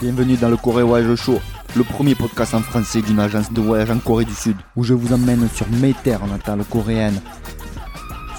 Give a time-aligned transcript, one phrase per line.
[0.00, 1.38] Bienvenue dans le Corée Voyage Show,
[1.76, 4.92] le premier podcast en français d'une agence de voyage en Corée du Sud, où je
[4.92, 7.20] vous emmène sur mes terres natales coréennes.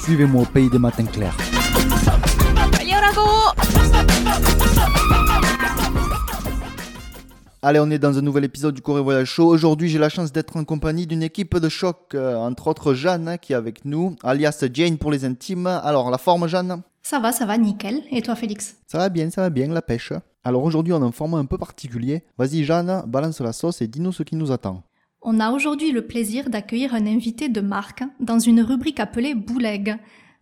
[0.03, 1.35] Suivez-moi au pays des matins clairs.
[7.61, 9.47] Allez, on est dans un nouvel épisode du Corée Voyage Show.
[9.47, 13.29] Aujourd'hui, j'ai la chance d'être en compagnie d'une équipe de choc, euh, entre autres Jeanne
[13.29, 15.67] hein, qui est avec nous, alias Jane pour les intimes.
[15.67, 16.81] Alors, la forme Jeanne?
[17.01, 18.03] Ça va, ça va, nickel.
[18.11, 18.77] Et toi, Félix?
[18.87, 20.13] Ça va bien, ça va bien, la pêche.
[20.43, 22.23] Alors aujourd'hui, on a un format un peu particulier.
[22.37, 24.83] Vas-y Jeanne, balance la sauce et dis-nous ce qui nous attend.
[25.21, 29.97] On a aujourd'hui le plaisir d'accueillir un invité de marque dans une rubrique appelée Bouleg.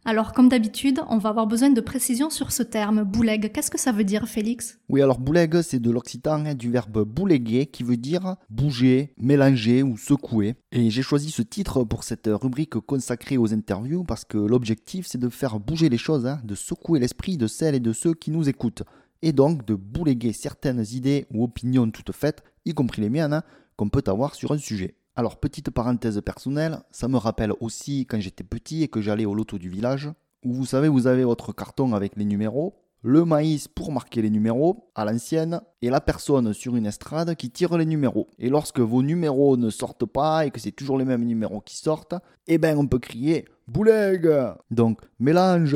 [0.05, 3.51] Alors, comme d'habitude, on va avoir besoin de précisions sur ce terme, Bouleg.
[3.51, 4.79] Qu'est-ce que ça veut dire, Félix?
[4.87, 9.83] Oui, alors bouleg, c'est de l'occitan hein, du verbe bouléguer qui veut dire bouger, mélanger
[9.83, 10.55] ou secouer.
[10.71, 15.17] Et j'ai choisi ce titre pour cette rubrique consacrée aux interviews parce que l'objectif c'est
[15.17, 18.31] de faire bouger les choses, hein, de secouer l'esprit de celles et de ceux qui
[18.31, 18.83] nous écoutent.
[19.21, 23.43] Et donc de bouléguer certaines idées ou opinions toutes faites, y compris les miennes, hein,
[23.75, 24.95] qu'on peut avoir sur un sujet.
[25.17, 29.33] Alors petite parenthèse personnelle, ça me rappelle aussi quand j'étais petit et que j'allais au
[29.33, 30.11] loto du village,
[30.45, 34.29] où vous savez vous avez votre carton avec les numéros, le maïs pour marquer les
[34.29, 38.27] numéros à l'ancienne et la personne sur une estrade qui tire les numéros.
[38.37, 41.77] Et lorsque vos numéros ne sortent pas et que c'est toujours les mêmes numéros qui
[41.77, 42.13] sortent,
[42.45, 44.29] eh ben on peut crier bouleg.
[44.69, 45.75] Donc mélange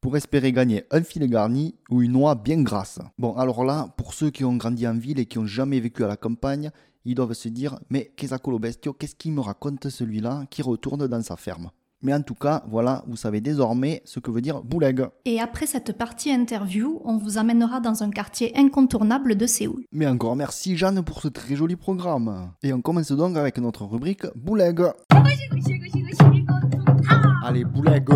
[0.00, 3.00] pour espérer gagner un filet garni ou une noix bien grasse.
[3.18, 6.04] Bon alors là, pour ceux qui ont grandi en ville et qui ont jamais vécu
[6.04, 6.70] à la campagne,
[7.06, 11.22] ils doivent se dire mais qu'est-ce bestio, qu'est-ce qu'il me raconte celui-là qui retourne dans
[11.22, 11.70] sa ferme?
[12.02, 15.06] Mais en tout cas, voilà, vous savez désormais ce que veut dire bouleg.
[15.24, 19.84] Et après cette partie interview, on vous amènera dans un quartier incontournable de Séoul.
[19.92, 22.52] Mais encore merci Jeanne pour ce très joli programme.
[22.62, 24.82] Et on commence donc avec notre rubrique bouleg.
[27.42, 28.08] Allez, bouleg.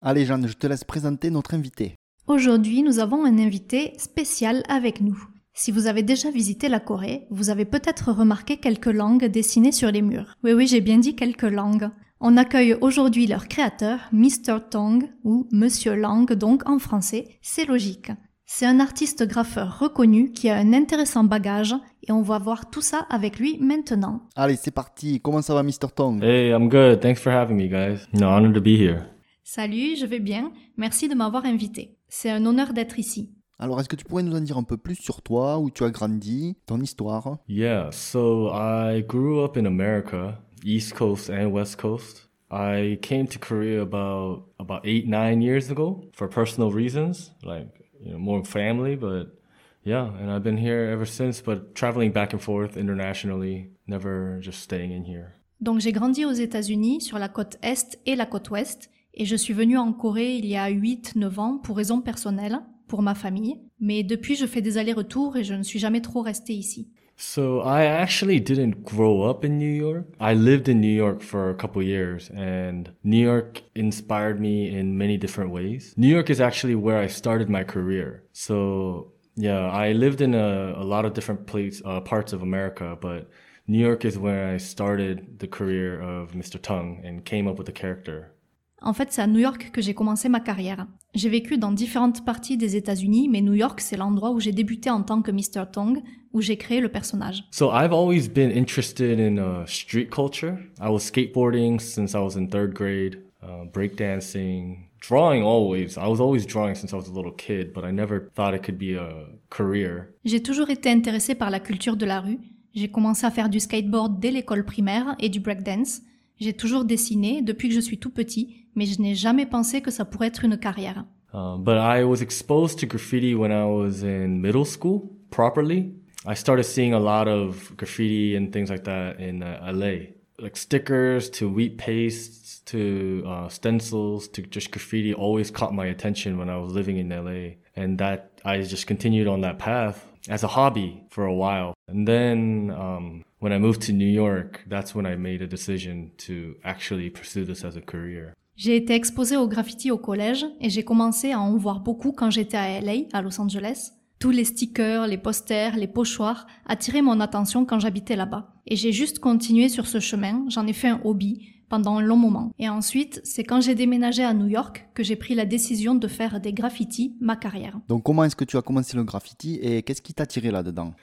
[0.00, 1.94] Allez Jeanne, je te laisse présenter notre invité.
[2.26, 5.22] Aujourd'hui, nous avons un invité spécial avec nous.
[5.60, 9.90] Si vous avez déjà visité la Corée, vous avez peut-être remarqué quelques langues dessinées sur
[9.90, 10.36] les murs.
[10.44, 11.90] Oui, oui, j'ai bien dit quelques langues.
[12.20, 14.60] On accueille aujourd'hui leur créateur, Mr.
[14.70, 18.12] Tong, ou Monsieur Lang, donc en français, c'est logique.
[18.46, 21.74] C'est un artiste graffeur reconnu qui a un intéressant bagage
[22.06, 24.20] et on va voir tout ça avec lui maintenant.
[24.36, 25.20] Allez, c'est parti.
[25.20, 25.90] Comment ça va, Mr.
[25.92, 26.22] Tong?
[26.22, 27.00] Hey, I'm good.
[27.00, 28.06] Thanks for having me, guys.
[28.12, 29.00] No, honored to be here.
[29.42, 30.52] Salut, je vais bien.
[30.76, 31.96] Merci de m'avoir invité.
[32.08, 33.32] C'est un honneur d'être ici.
[33.60, 35.82] Alors, est-ce que tu pourrais nous en dire un peu plus sur toi, où tu
[35.82, 37.38] as grandi, ton histoire?
[37.48, 42.28] Yeah, so I grew up in America, East Coast and West Coast.
[42.52, 47.68] I came to Korea about about eight, nine years ago for personal reasons, like
[48.00, 49.36] you know, more family, but
[49.84, 54.60] yeah, and I've been here ever since, but traveling back and forth internationally, never just
[54.62, 55.34] staying in here.
[55.60, 59.34] Donc j'ai grandi aux États-Unis sur la côte Est et la côte Ouest et je
[59.34, 63.58] suis venue en Corée il y a 8-9 ans pour raisons personnelles, pour ma famille,
[63.80, 66.88] mais depuis je fais des allers-retours et je ne suis jamais trop restée ici.
[67.20, 70.06] So I actually didn't grow up in New York.
[70.20, 74.96] I lived in New York for a couple years and New York inspired me in
[74.96, 75.94] many different ways.
[75.96, 78.22] New York is actually where I started my career.
[78.32, 82.96] So yeah, I lived in a, a lot of different place, uh, parts of America,
[83.00, 83.28] but
[83.66, 86.62] New York is where I started the career of Mr.
[86.62, 88.32] Tung and came up with the character.
[88.80, 90.86] En fait, c'est à New York que j'ai commencé ma carrière.
[91.14, 94.90] J'ai vécu dans différentes parties des États-Unis, mais New York, c'est l'endroit où j'ai débuté
[94.90, 95.64] en tant que Mr.
[95.72, 96.02] Tong,
[96.32, 97.44] où j'ai créé le personnage.
[97.50, 100.58] So I've always been interested in uh, street culture.
[100.80, 105.96] I was skateboarding since I was in third grade, uh, breakdancing, drawing always.
[105.96, 108.62] I was always drawing since I was a little kid, but I never thought it
[108.62, 110.14] could be a career.
[110.24, 112.38] J'ai toujours été intéressée par la culture de la rue.
[112.74, 116.02] J'ai commencé à faire du skateboard dès l'école primaire et du breakdance.
[116.38, 119.90] J'ai toujours dessiné depuis que je suis tout petit, mais je n'ai jamais pensé que
[119.90, 121.04] ça pourrait être une carrière.
[121.34, 125.92] Um, but I was exposed to graffiti when I was in middle school properly.
[126.24, 130.14] I started seeing a lot of graffiti and things like that in uh, LA.
[130.38, 136.38] Like stickers to wheat pastes to uh, stencils to just graffiti always caught my attention
[136.38, 137.56] when I was living in LA.
[137.74, 141.74] And that I just continued on that path as a hobby for a while.
[141.88, 146.12] And then um, when I moved to New York, that's when I made a decision
[146.18, 148.34] to actually pursue this as a career.
[148.58, 152.28] J'ai été exposée au graffiti au collège et j'ai commencé à en voir beaucoup quand
[152.28, 153.92] j'étais à LA, à Los Angeles.
[154.18, 158.52] Tous les stickers, les posters, les pochoirs attiraient mon attention quand j'habitais là-bas.
[158.66, 162.16] Et j'ai juste continué sur ce chemin, j'en ai fait un hobby pendant un long
[162.16, 162.50] moment.
[162.58, 166.08] Et ensuite, c'est quand j'ai déménagé à New York que j'ai pris la décision de
[166.08, 167.78] faire des graffitis ma carrière.
[167.86, 170.94] Donc comment est-ce que tu as commencé le graffiti et qu'est-ce qui t'a tiré là-dedans?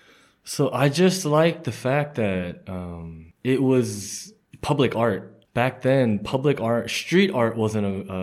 [0.44, 5.35] So I just like the fact that um, it was public art.
[5.56, 8.14] Back then, public art, street art wasn't a,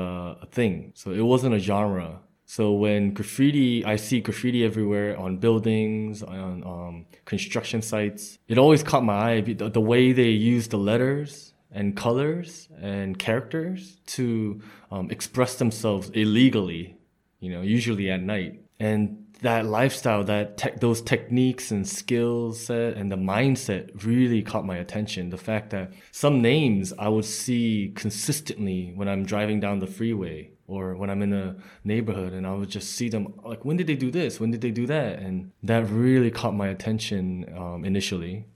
[0.43, 0.93] a thing.
[0.95, 2.21] So it wasn't a genre.
[2.45, 8.39] So when graffiti, I see graffiti everywhere on buildings, on um, construction sites.
[8.49, 13.19] It always caught my eye the, the way they use the letters and colors and
[13.19, 16.99] characters to um, express themselves illegally.
[17.41, 18.61] You know, usually at night.
[18.79, 24.65] And that lifestyle, that te- those techniques and skill set and the mindset really caught
[24.65, 25.31] my attention.
[25.31, 30.51] The fact that some names I would see consistently when I'm driving down the freeway
[30.67, 33.87] or when I'm in a neighborhood and I would just see them like, when did
[33.87, 34.41] they do this?
[34.41, 35.19] When did they do that?
[35.19, 38.47] And that really caught my attention um, initially.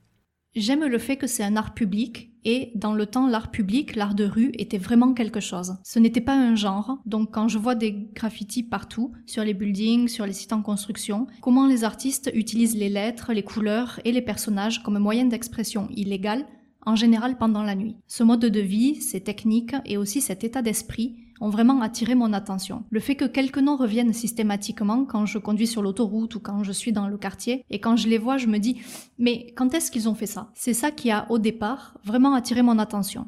[0.55, 4.15] J'aime le fait que c'est un art public et dans le temps, l'art public, l'art
[4.15, 5.75] de rue était vraiment quelque chose.
[5.83, 10.07] Ce n'était pas un genre, donc quand je vois des graffitis partout, sur les buildings,
[10.07, 14.23] sur les sites en construction, comment les artistes utilisent les lettres, les couleurs et les
[14.23, 16.47] personnages comme moyen d'expression illégal,
[16.87, 17.97] en général pendant la nuit.
[18.06, 22.33] Ce mode de vie, ces techniques et aussi cet état d'esprit ont vraiment attiré mon
[22.33, 22.85] attention.
[22.91, 26.73] Le fait que quelques noms reviennent systématiquement quand je conduis sur l'autoroute ou quand je
[26.73, 28.81] suis dans le quartier, et quand je les vois, je me dis,
[29.19, 30.50] mais quand est-ce qu'ils ont fait ça?
[30.55, 33.27] C'est ça qui a, au départ, vraiment attiré mon attention.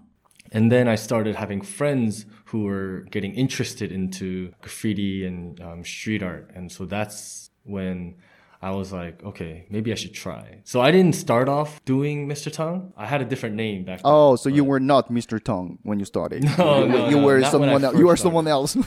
[0.54, 6.22] And then I started having friends who were getting interested into graffiti and um, street
[6.22, 6.48] art.
[6.56, 8.14] And so that's when
[8.60, 10.60] I was like, okay, maybe I should try.
[10.64, 12.52] So I didn't start off doing Mr.
[12.52, 12.92] Tongue.
[12.96, 14.12] I had a different name back then.
[14.12, 15.42] Oh, so you were not Mr.
[15.42, 16.44] Tong when you started.
[16.58, 17.96] No, you, no, you no, were someone else.
[17.96, 18.76] You were someone else.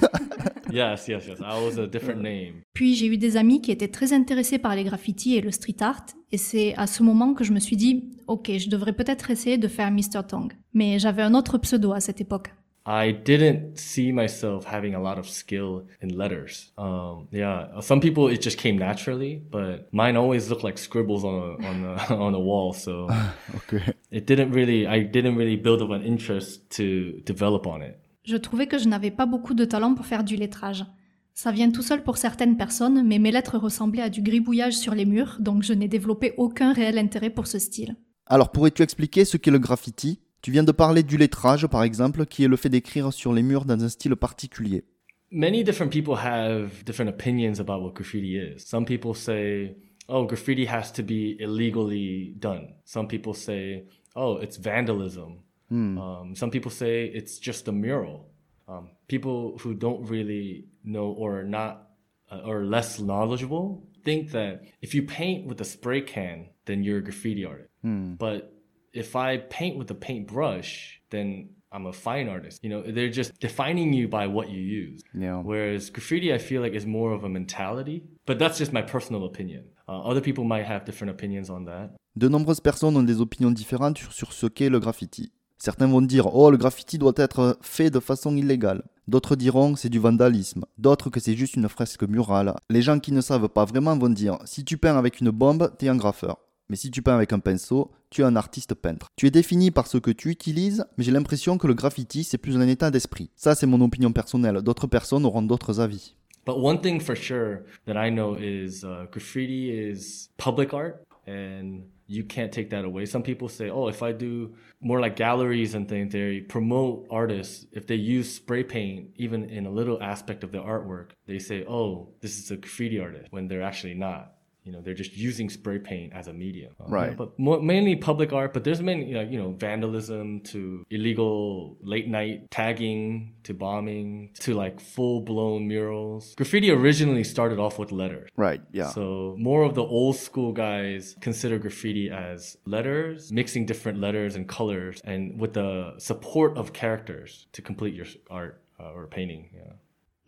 [0.71, 1.39] Yes, yes, yes.
[1.41, 2.63] I was a different name.
[2.73, 5.75] Puis j'ai eu des amis qui étaient très intéressés par les graffitis et le street
[5.81, 9.31] art, et c'est à ce moment que je me suis dit, ok, je devrais peut-être
[9.31, 10.23] essayer de faire Mr.
[10.27, 10.53] Tong.
[10.73, 12.53] Mais j'avais un autre pseudo à cette époque.
[12.85, 16.71] I didn't see myself having a lot of skill in letters.
[16.77, 21.35] Um, yeah, some people it just came naturally, but mine always looked like scribbles on
[21.35, 22.73] a, on a, on a wall.
[22.73, 23.07] So
[23.55, 23.93] okay.
[24.09, 27.97] it didn't really, I didn't really build up an interest to develop on it.
[28.23, 30.85] Je trouvais que je n'avais pas beaucoup de talent pour faire du lettrage.
[31.33, 34.93] Ça vient tout seul pour certaines personnes, mais mes lettres ressemblaient à du gribouillage sur
[34.93, 37.95] les murs, donc je n'ai développé aucun réel intérêt pour ce style.
[38.27, 40.19] Alors, pourrais-tu expliquer ce qu'est le graffiti?
[40.41, 43.43] Tu viens de parler du lettrage, par exemple, qui est le fait d'écrire sur les
[43.43, 44.83] murs dans un style particulier.
[45.31, 48.63] Many different people have different opinions about what graffiti is.
[48.65, 49.77] Some people say,
[50.09, 52.73] oh, graffiti has to be illegally done.
[52.85, 53.85] Some people say,
[54.15, 55.43] oh, it's vandalism.
[55.71, 58.25] Um, some people say it's just a mural.
[58.67, 61.91] Um, people who don't really know or not
[62.29, 66.97] uh, or less knowledgeable think that if you paint with a spray can, then you're
[66.97, 67.69] a graffiti artist.
[67.83, 68.53] But
[68.93, 72.63] if I paint with a paintbrush, then I'm a fine artist.
[72.63, 75.01] You know, they're just defining you by what you use.
[75.13, 75.41] Yeah.
[75.41, 78.03] Whereas graffiti, I feel like is more of a mentality.
[78.25, 79.63] But that's just my personal opinion.
[79.87, 81.91] Uh, other people might have different opinions on that.
[82.17, 85.31] De nombreuses personnes ont des opinions différentes sur, sur ce qu'est le graffiti.
[85.57, 88.83] Certains vont dire Oh, le graffiti doit être fait de façon illégale.
[89.07, 90.65] D'autres diront c'est du vandalisme.
[90.77, 92.55] D'autres que c'est juste une fresque murale.
[92.69, 95.71] Les gens qui ne savent pas vraiment vont dire Si tu peins avec une bombe,
[95.77, 96.37] t'es un graffeur.
[96.71, 99.07] Mais si tu peins avec un pinceau, tu es un artiste peintre.
[99.17, 102.37] Tu es défini par ce que tu utilises, mais j'ai l'impression que le graffiti c'est
[102.37, 103.29] plus un état d'esprit.
[103.35, 104.61] Ça c'est mon opinion personnelle.
[104.61, 106.15] D'autres personnes auront d'autres avis.
[106.45, 111.81] But one thing for sure that I know is uh, graffiti is public art, and
[112.07, 113.05] you can't take that away.
[113.05, 117.65] Some people say, oh, if I do more like galleries and things, they promote artists.
[117.73, 121.65] If they use spray paint, even in a little aspect of their artwork, they say,
[121.67, 124.35] oh, this is a graffiti artist, when they're actually not.
[124.63, 126.73] You know, they're just using spray paint as a medium.
[126.79, 127.17] Right.
[127.17, 131.77] But more, mainly public art, but there's many, you know, you know, vandalism to illegal
[131.81, 136.35] late night tagging to bombing to like full blown murals.
[136.35, 138.29] Graffiti originally started off with letters.
[138.37, 138.89] Right, yeah.
[138.89, 144.47] So more of the old school guys consider graffiti as letters, mixing different letters and
[144.47, 149.49] colors, and with the support of characters to complete your art uh, or painting.
[149.55, 149.73] Yeah.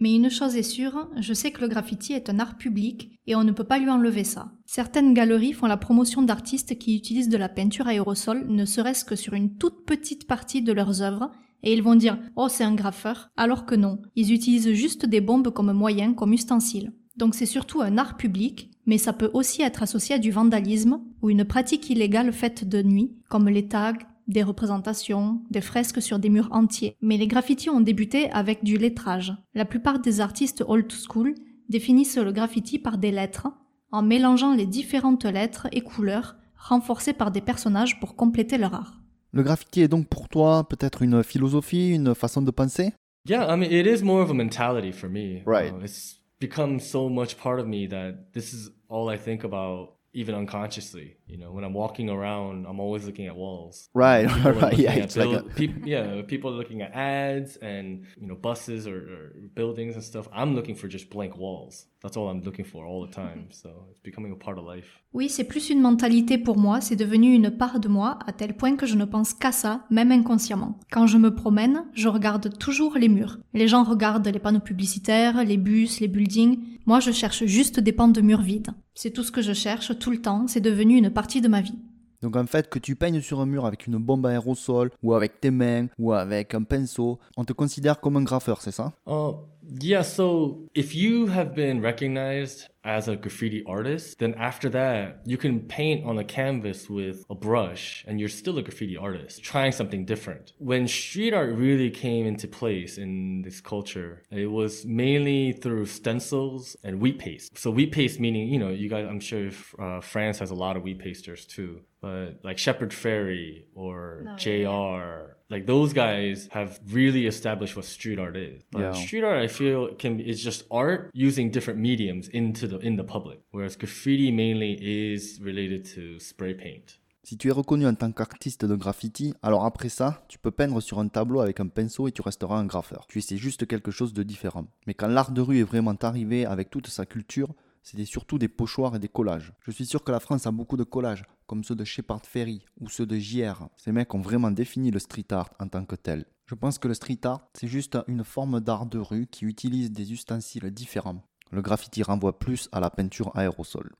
[0.03, 3.37] Mais une chose est sûre, je sais que le graffiti est un art public et
[3.37, 4.51] on ne peut pas lui enlever ça.
[4.65, 9.15] Certaines galeries font la promotion d'artistes qui utilisent de la peinture aérosol, ne serait-ce que
[9.15, 11.31] sur une toute petite partie de leurs œuvres,
[11.63, 15.21] et ils vont dire Oh, c'est un graffeur, alors que non, ils utilisent juste des
[15.21, 16.91] bombes comme moyen, comme ustensile.
[17.15, 20.99] Donc c'est surtout un art public, mais ça peut aussi être associé à du vandalisme
[21.21, 23.93] ou une pratique illégale faite de nuit, comme les tags,
[24.27, 26.95] des représentations, des fresques sur des murs entiers.
[27.01, 29.33] Mais les graffitis ont débuté avec du lettrage.
[29.53, 31.35] La plupart des artistes old school
[31.69, 33.47] définissent le graffiti par des lettres,
[33.91, 39.01] en mélangeant les différentes lettres et couleurs, renforcées par des personnages pour compléter leur art.
[39.31, 42.93] Le graffiti est donc pour toi peut-être une philosophie, une façon de penser?
[43.27, 45.43] Yeah, I mean, it is more of a mentality for me.
[45.45, 45.73] Right.
[45.73, 49.95] Uh, it's become so much part of me that this is all I think about
[50.13, 51.17] even unconsciously.
[51.27, 53.89] You know, when I'm walking around, I'm always looking at walls.
[53.93, 58.05] Right, People right, yeah, it's like a- peop- yeah, people are looking at ads and
[58.17, 60.27] you know buses or, or buildings and stuff.
[60.31, 61.85] I'm looking for just blank walls.
[62.03, 63.45] That's all I'm looking for all the time.
[63.51, 64.99] So it's becoming a part of life.
[65.13, 68.57] Oui, c'est plus une mentalité pour moi, c'est devenu une part de moi à tel
[68.57, 70.77] point que je ne pense qu'à ça, même inconsciemment.
[70.91, 73.39] Quand je me promène, je regarde toujours les murs.
[73.53, 76.59] Les gens regardent les panneaux publicitaires, les bus, les buildings.
[76.85, 78.71] Moi, je cherche juste des pans de murs vides.
[78.95, 81.61] C'est tout ce que je cherche tout le temps, c'est devenu une partie de ma
[81.61, 81.79] vie.
[82.21, 85.13] Donc en fait, que tu peignes sur un mur avec une bombe à aérosol, ou
[85.13, 88.93] avec tes mains, ou avec un pinceau, on te considère comme un graffeur, c'est ça?
[89.05, 89.33] Uh,
[89.79, 95.37] yeah, so if you have been recognized as a graffiti artist, then after that, you
[95.37, 99.71] can paint on a canvas with a brush and you're still a graffiti artist, trying
[99.71, 100.53] something different.
[100.57, 106.75] When street art really came into place in this culture, it was mainly through stencils
[106.83, 107.57] and wheat paste.
[107.57, 110.55] So wheat paste meaning, you know, you guys, I'm sure if, uh, France has a
[110.55, 116.49] lot of wheat pasters too, but like Shepherd Ferry or No, JR, like those guys
[116.51, 118.63] have really established what street art is.
[118.71, 118.91] But Yeah.
[118.93, 123.05] street art, I feel, can be, is just art using different mediums into in the
[123.05, 126.99] public, whereas graffiti mainly is related to spray paint.
[127.25, 130.81] Si tu es reconnu en tant qu'artiste de graffiti, alors après ça, tu peux peindre
[130.81, 133.05] sur un tableau avec un pinceau et tu resteras un graffeur.
[133.07, 134.67] Tu essaies juste quelque chose de différent.
[134.87, 138.49] Mais quand l'art de rue est vraiment arrivé avec toute sa culture, c'était surtout des
[138.49, 139.53] pochoirs et des collages.
[139.61, 142.65] Je suis sûr que la France a beaucoup de collages, comme ceux de Shepard Ferry
[142.79, 143.69] ou ceux de JR.
[143.77, 146.25] Ces mecs ont vraiment défini le street art en tant que tel.
[146.45, 149.91] Je pense que le street art, c'est juste une forme d'art de rue qui utilise
[149.91, 151.23] des ustensiles différents.
[151.53, 153.91] Le graffiti renvoie plus à la peinture aérosol.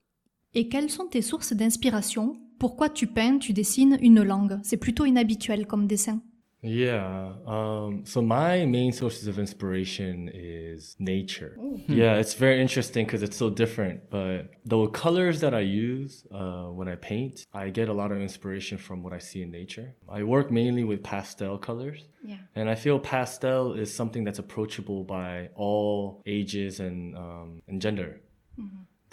[0.55, 2.35] Et quelles sont tes sources d'inspiration?
[2.57, 4.59] Pourquoi tu peins, tu dessines une langue?
[4.63, 6.19] C'est plutôt inhabituel comme dessin.
[6.63, 7.33] Yeah.
[7.45, 11.57] Um, so my main sources of inspiration is nature.
[11.87, 14.09] Yeah, it's very interesting because it's so different.
[14.09, 18.21] But the colors that I use uh, when I paint, I get a lot of
[18.21, 19.93] inspiration from what I see in nature.
[20.09, 22.07] I work mainly with pastel colors.
[22.23, 22.37] Yeah.
[22.55, 28.21] And I feel pastel is something that's approachable by all ages and um, and gender.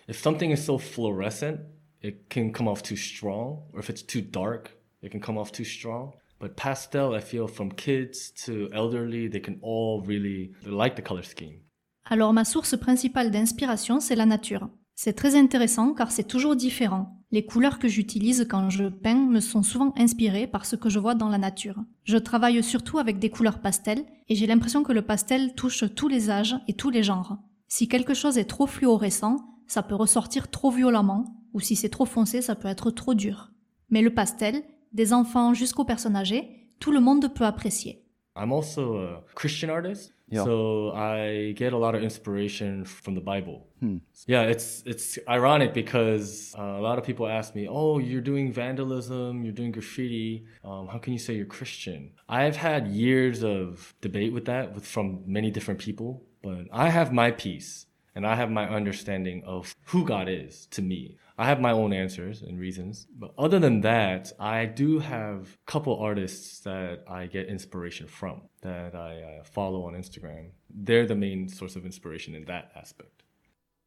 [0.06, 1.60] If something is so fluorescent,
[2.02, 5.52] it can come off too strong, or if it's too dark, it can come off
[5.52, 6.14] too strong.
[6.40, 11.22] But pastel, I feel from kids to elderly, they can all really like the color
[11.22, 11.60] scheme.
[12.06, 14.68] Alors ma source principale d'inspiration, c'est la nature.
[14.94, 17.22] C'est très intéressant car c'est toujours différent.
[17.30, 20.98] Les couleurs que j'utilise quand je peins me sont souvent inspirées par ce que je
[20.98, 21.76] vois dans la nature.
[22.04, 26.08] Je travaille surtout avec des couleurs pastel et j'ai l'impression que le pastel touche tous
[26.08, 27.38] les âges et tous les genres.
[27.68, 32.04] Si quelque chose est trop fluorescent, ça peut ressortir trop violemment, ou si c'est trop
[32.04, 33.52] foncé, ça peut être trop dur.
[33.90, 38.04] Mais le pastel, des enfants jusqu'aux personnes âgées, tout le monde peut apprécier.
[38.36, 40.44] I'm also a Christian artist, Yeah.
[40.44, 43.66] so I get a lot of inspiration from the Bible.
[43.80, 43.96] Hmm.
[44.28, 48.52] Yeah, it's it's ironic because uh, a lot of people ask me, "Oh, you're doing
[48.52, 50.44] vandalism, you're doing graffiti.
[50.64, 54.86] Um, how can you say you're Christian?" I've had years of debate with that with
[54.86, 59.74] from many different people, but I have my piece and I have my understanding of
[59.86, 61.16] who God is to me.
[61.40, 65.72] I have my own answers and reasons, but other than that, I do have a
[65.72, 70.50] couple artists that I get inspiration from that I uh, follow on Instagram.
[70.68, 73.24] They're the main source of inspiration in that aspect.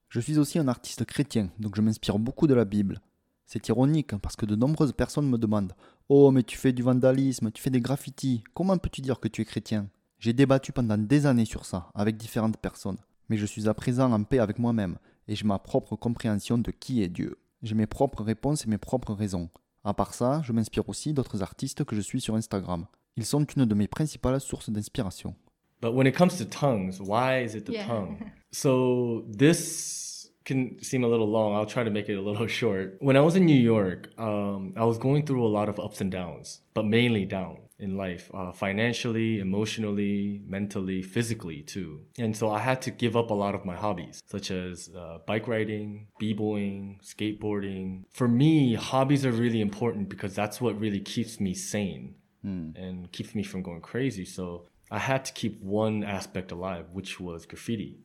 [0.09, 2.99] Je suis aussi un artiste chrétien, donc je m'inspire beaucoup de la Bible.
[3.45, 5.73] C'est ironique parce que de nombreuses personnes me demandent
[6.09, 9.43] Oh, mais tu fais du vandalisme, tu fais des graffitis, comment peux-tu dire que tu
[9.43, 9.89] es chrétien?
[10.17, 12.97] J'ai débattu pendant des années sur ça avec différentes personnes,
[13.29, 16.71] mais je suis à présent en paix avec moi-même et j'ai ma propre compréhension de
[16.71, 17.37] qui est Dieu.
[17.63, 19.49] J'ai mes propres réponses et mes propres raisons.
[19.85, 22.85] À part ça, je m'inspire aussi d'autres artistes que je suis sur Instagram.
[23.15, 25.33] Ils sont une de mes principales sources d'inspiration.
[25.81, 27.85] But when it comes to tongues, why is it the Yeah.
[27.87, 28.17] tongue?
[28.51, 31.55] So this can seem a little long.
[31.55, 32.97] I'll try to make it a little short.
[33.01, 36.01] When I was in New York, um, I was going through a lot of ups
[36.01, 41.89] and downs, but mainly down in life, uh, financially, emotionally, mentally, physically too.
[42.17, 45.17] And so I had to give up a lot of my hobbies, such as uh,
[45.27, 48.03] bike riding, b-boying, skateboarding.
[48.11, 53.33] For me, hobbies are really important because that's what really keeps me sane and keeps
[53.35, 54.25] me from going crazy.
[54.25, 57.99] So I had to keep one aspect alive, which was graffiti.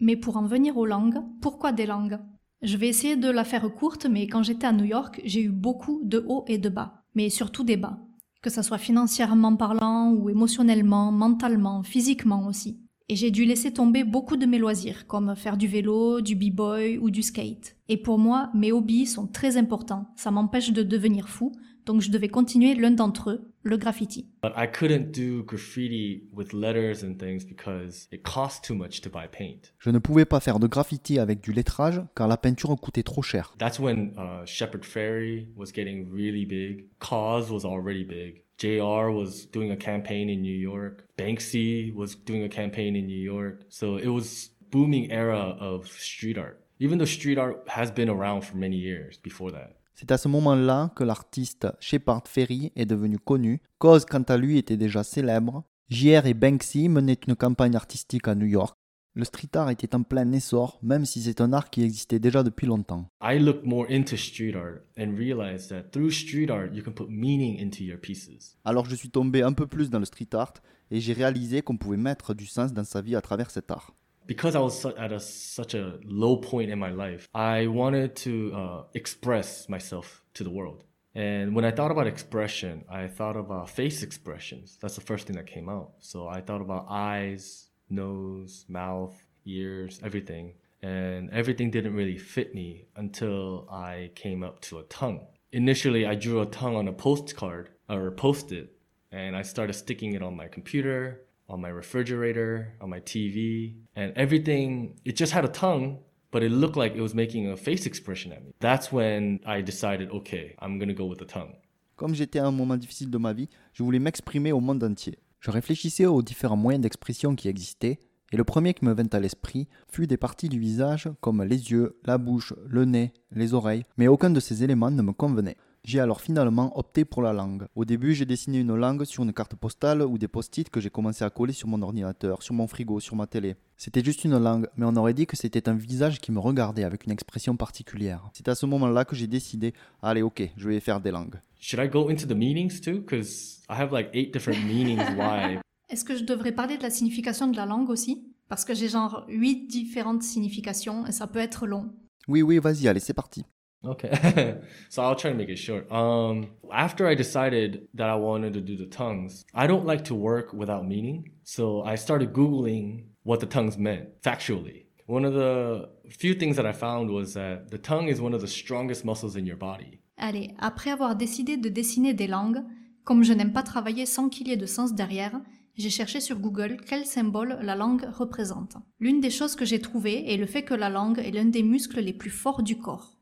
[0.00, 2.18] Mais pour en venir aux langues, pourquoi des langues
[2.62, 5.50] Je vais essayer de la faire courte, mais quand j'étais à New York, j'ai eu
[5.50, 7.98] beaucoup de hauts et de bas, mais surtout des bas.
[8.44, 12.78] Que ça soit financièrement parlant ou émotionnellement, mentalement, physiquement aussi.
[13.08, 16.98] Et j'ai dû laisser tomber beaucoup de mes loisirs, comme faire du vélo, du b-boy
[16.98, 17.74] ou du skate.
[17.88, 20.08] Et pour moi, mes hobbies sont très importants.
[20.16, 21.52] Ça m'empêche de devenir fou,
[21.86, 24.28] donc je devais continuer l'un d'entre eux, le graffiti.
[24.42, 29.10] But I couldn't do graffiti with letters and things because it cost too much to
[29.10, 29.72] buy paint.
[29.78, 33.22] Je ne pouvais pas faire de graffiti avec du lettrage car la peinture coûtait trop
[33.22, 33.54] cher.
[33.58, 36.86] That's when uh, Shepherd Ferry was getting really big.
[36.98, 38.44] Cause was already big.
[38.58, 41.06] JR was doing a campaign in New York.
[41.18, 43.64] Banksy was doing a campaign in New York.
[43.68, 46.60] So it was booming era of street art.
[46.78, 49.76] Even though street art has been around for many years before that.
[49.94, 53.62] C'est à ce moment-là que l'artiste Shepard Ferry est devenu connu.
[53.78, 55.62] Cause, quant à lui, était déjà célèbre.
[55.88, 58.76] JR et Banksy menaient une campagne artistique à New York.
[59.16, 62.42] Le street art était en plein essor, même si c'est un art qui existait déjà
[62.42, 63.08] depuis longtemps.
[63.22, 67.08] I looked more into street art and realized that through street art, you can put
[67.08, 68.56] meaning into your pieces.
[68.64, 70.54] Alors je suis tombé un peu plus dans le street art
[70.90, 73.94] et j'ai réalisé qu'on pouvait mettre du sens dans sa vie à travers cet art.
[74.26, 78.52] Because I was at a, such a low point in my life, I wanted to
[78.54, 80.84] uh, express myself to the world.
[81.14, 84.78] And when I thought about expression, I thought about face expressions.
[84.80, 85.92] That's the first thing that came out.
[86.00, 89.14] So I thought about eyes, nose, mouth,
[89.44, 90.54] ears, everything.
[90.82, 95.26] And everything didn't really fit me until I came up to a tongue.
[95.52, 98.76] Initially, I drew a tongue on a postcard or post it,
[99.12, 104.12] and I started sticking it on my computer, on my refrigerator, on my TV, and
[104.16, 105.98] everything, it just had a tongue,
[106.30, 108.52] but it looked like it was making a face expression at me.
[108.60, 111.54] That's when I decided, okay, I'm gonna go with the tongue.
[111.96, 115.18] Comme j'étais à un moment difficile de ma vie, je voulais m'exprimer au monde entier.
[115.38, 117.98] Je réfléchissais aux différents moyens d'expression qui existaient,
[118.32, 121.70] et le premier qui me vint à l'esprit fut des parties du visage comme les
[121.70, 125.56] yeux, la bouche, le nez, les oreilles, mais aucun de ces éléments ne me convenait.
[125.84, 127.66] J'ai alors finalement opté pour la langue.
[127.74, 130.88] Au début, j'ai dessiné une langue sur une carte postale ou des post-it que j'ai
[130.88, 133.56] commencé à coller sur mon ordinateur, sur mon frigo, sur ma télé.
[133.76, 136.84] C'était juste une langue, mais on aurait dit que c'était un visage qui me regardait
[136.84, 138.30] avec une expression particulière.
[138.32, 141.38] C'est à ce moment-là que j'ai décidé, allez ok, je vais faire des langues.
[141.60, 143.00] Should I go into the meanings too?
[143.00, 145.58] Because I have like eight different meanings why.
[145.90, 148.24] Est-ce que je devrais parler de la signification de la langue aussi?
[148.48, 151.90] Parce que j'ai genre huit différentes significations et ça peut être long.
[152.26, 153.44] Oui, oui, vas-y, allez, c'est parti.
[153.86, 154.58] Okay.
[154.88, 155.90] so I'll try to make it short.
[155.90, 160.14] Um, after I decided that I wanted to do the tongues, I don't like to
[160.14, 161.30] work without meaning.
[161.42, 164.86] So I started Googling what the tongues meant factually.
[165.06, 168.40] One of the few things that I found was that the tongue is one of
[168.40, 170.00] the strongest muscles in your body.
[170.16, 172.62] Allez, après avoir décidé de dessiner des langues,
[173.04, 175.40] comme je n'aime pas travailler sans qu'il y ait de sens derrière,
[175.76, 178.76] j'ai cherché sur Google quel symbole la langue représente.
[179.00, 181.64] L'une des choses que j'ai trouvées est le fait que la langue est l'un des
[181.64, 183.18] muscles les plus forts du corps.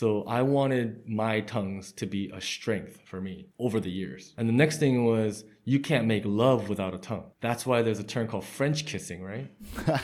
[0.00, 4.34] So I wanted my tongues to be a strength for me over the years.
[4.36, 7.24] And the next thing was you can't make love without a tongue.
[7.40, 9.50] That's why there's a term called French kissing, right?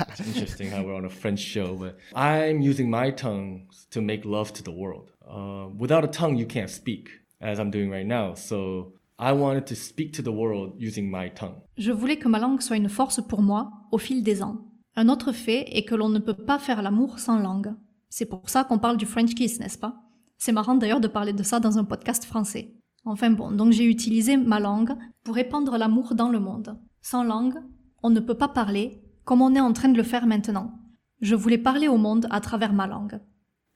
[0.09, 4.25] it's interesting how we're on a French show, but I'm using my tongues to make
[4.25, 5.13] love to the world.
[5.29, 7.11] Uh, without a tongue, you can't speak,
[7.43, 8.33] as I'm doing right now.
[8.33, 11.61] So I wanted to speak to the world using my tongue.
[11.77, 14.57] Je voulais que ma langue soit une force pour moi au fil des ans.
[14.97, 17.75] Un autre fait est que l'on ne peut pas faire l'amour sans langue.
[18.15, 19.97] C'est pour ça qu'on parle du French kiss, n'est-ce pas?
[20.37, 22.77] C'est marrant d'ailleurs de parler de ça dans un podcast français.
[23.07, 24.93] Enfin bon, donc j'ai utilisé ma langue
[25.25, 26.79] pour répandre l'amour dans le monde.
[27.01, 27.55] Sans langue,
[28.03, 30.75] on ne peut pas parler comme on est en train de le faire maintenant.
[31.23, 33.19] Je voulais parler au monde à travers ma langue.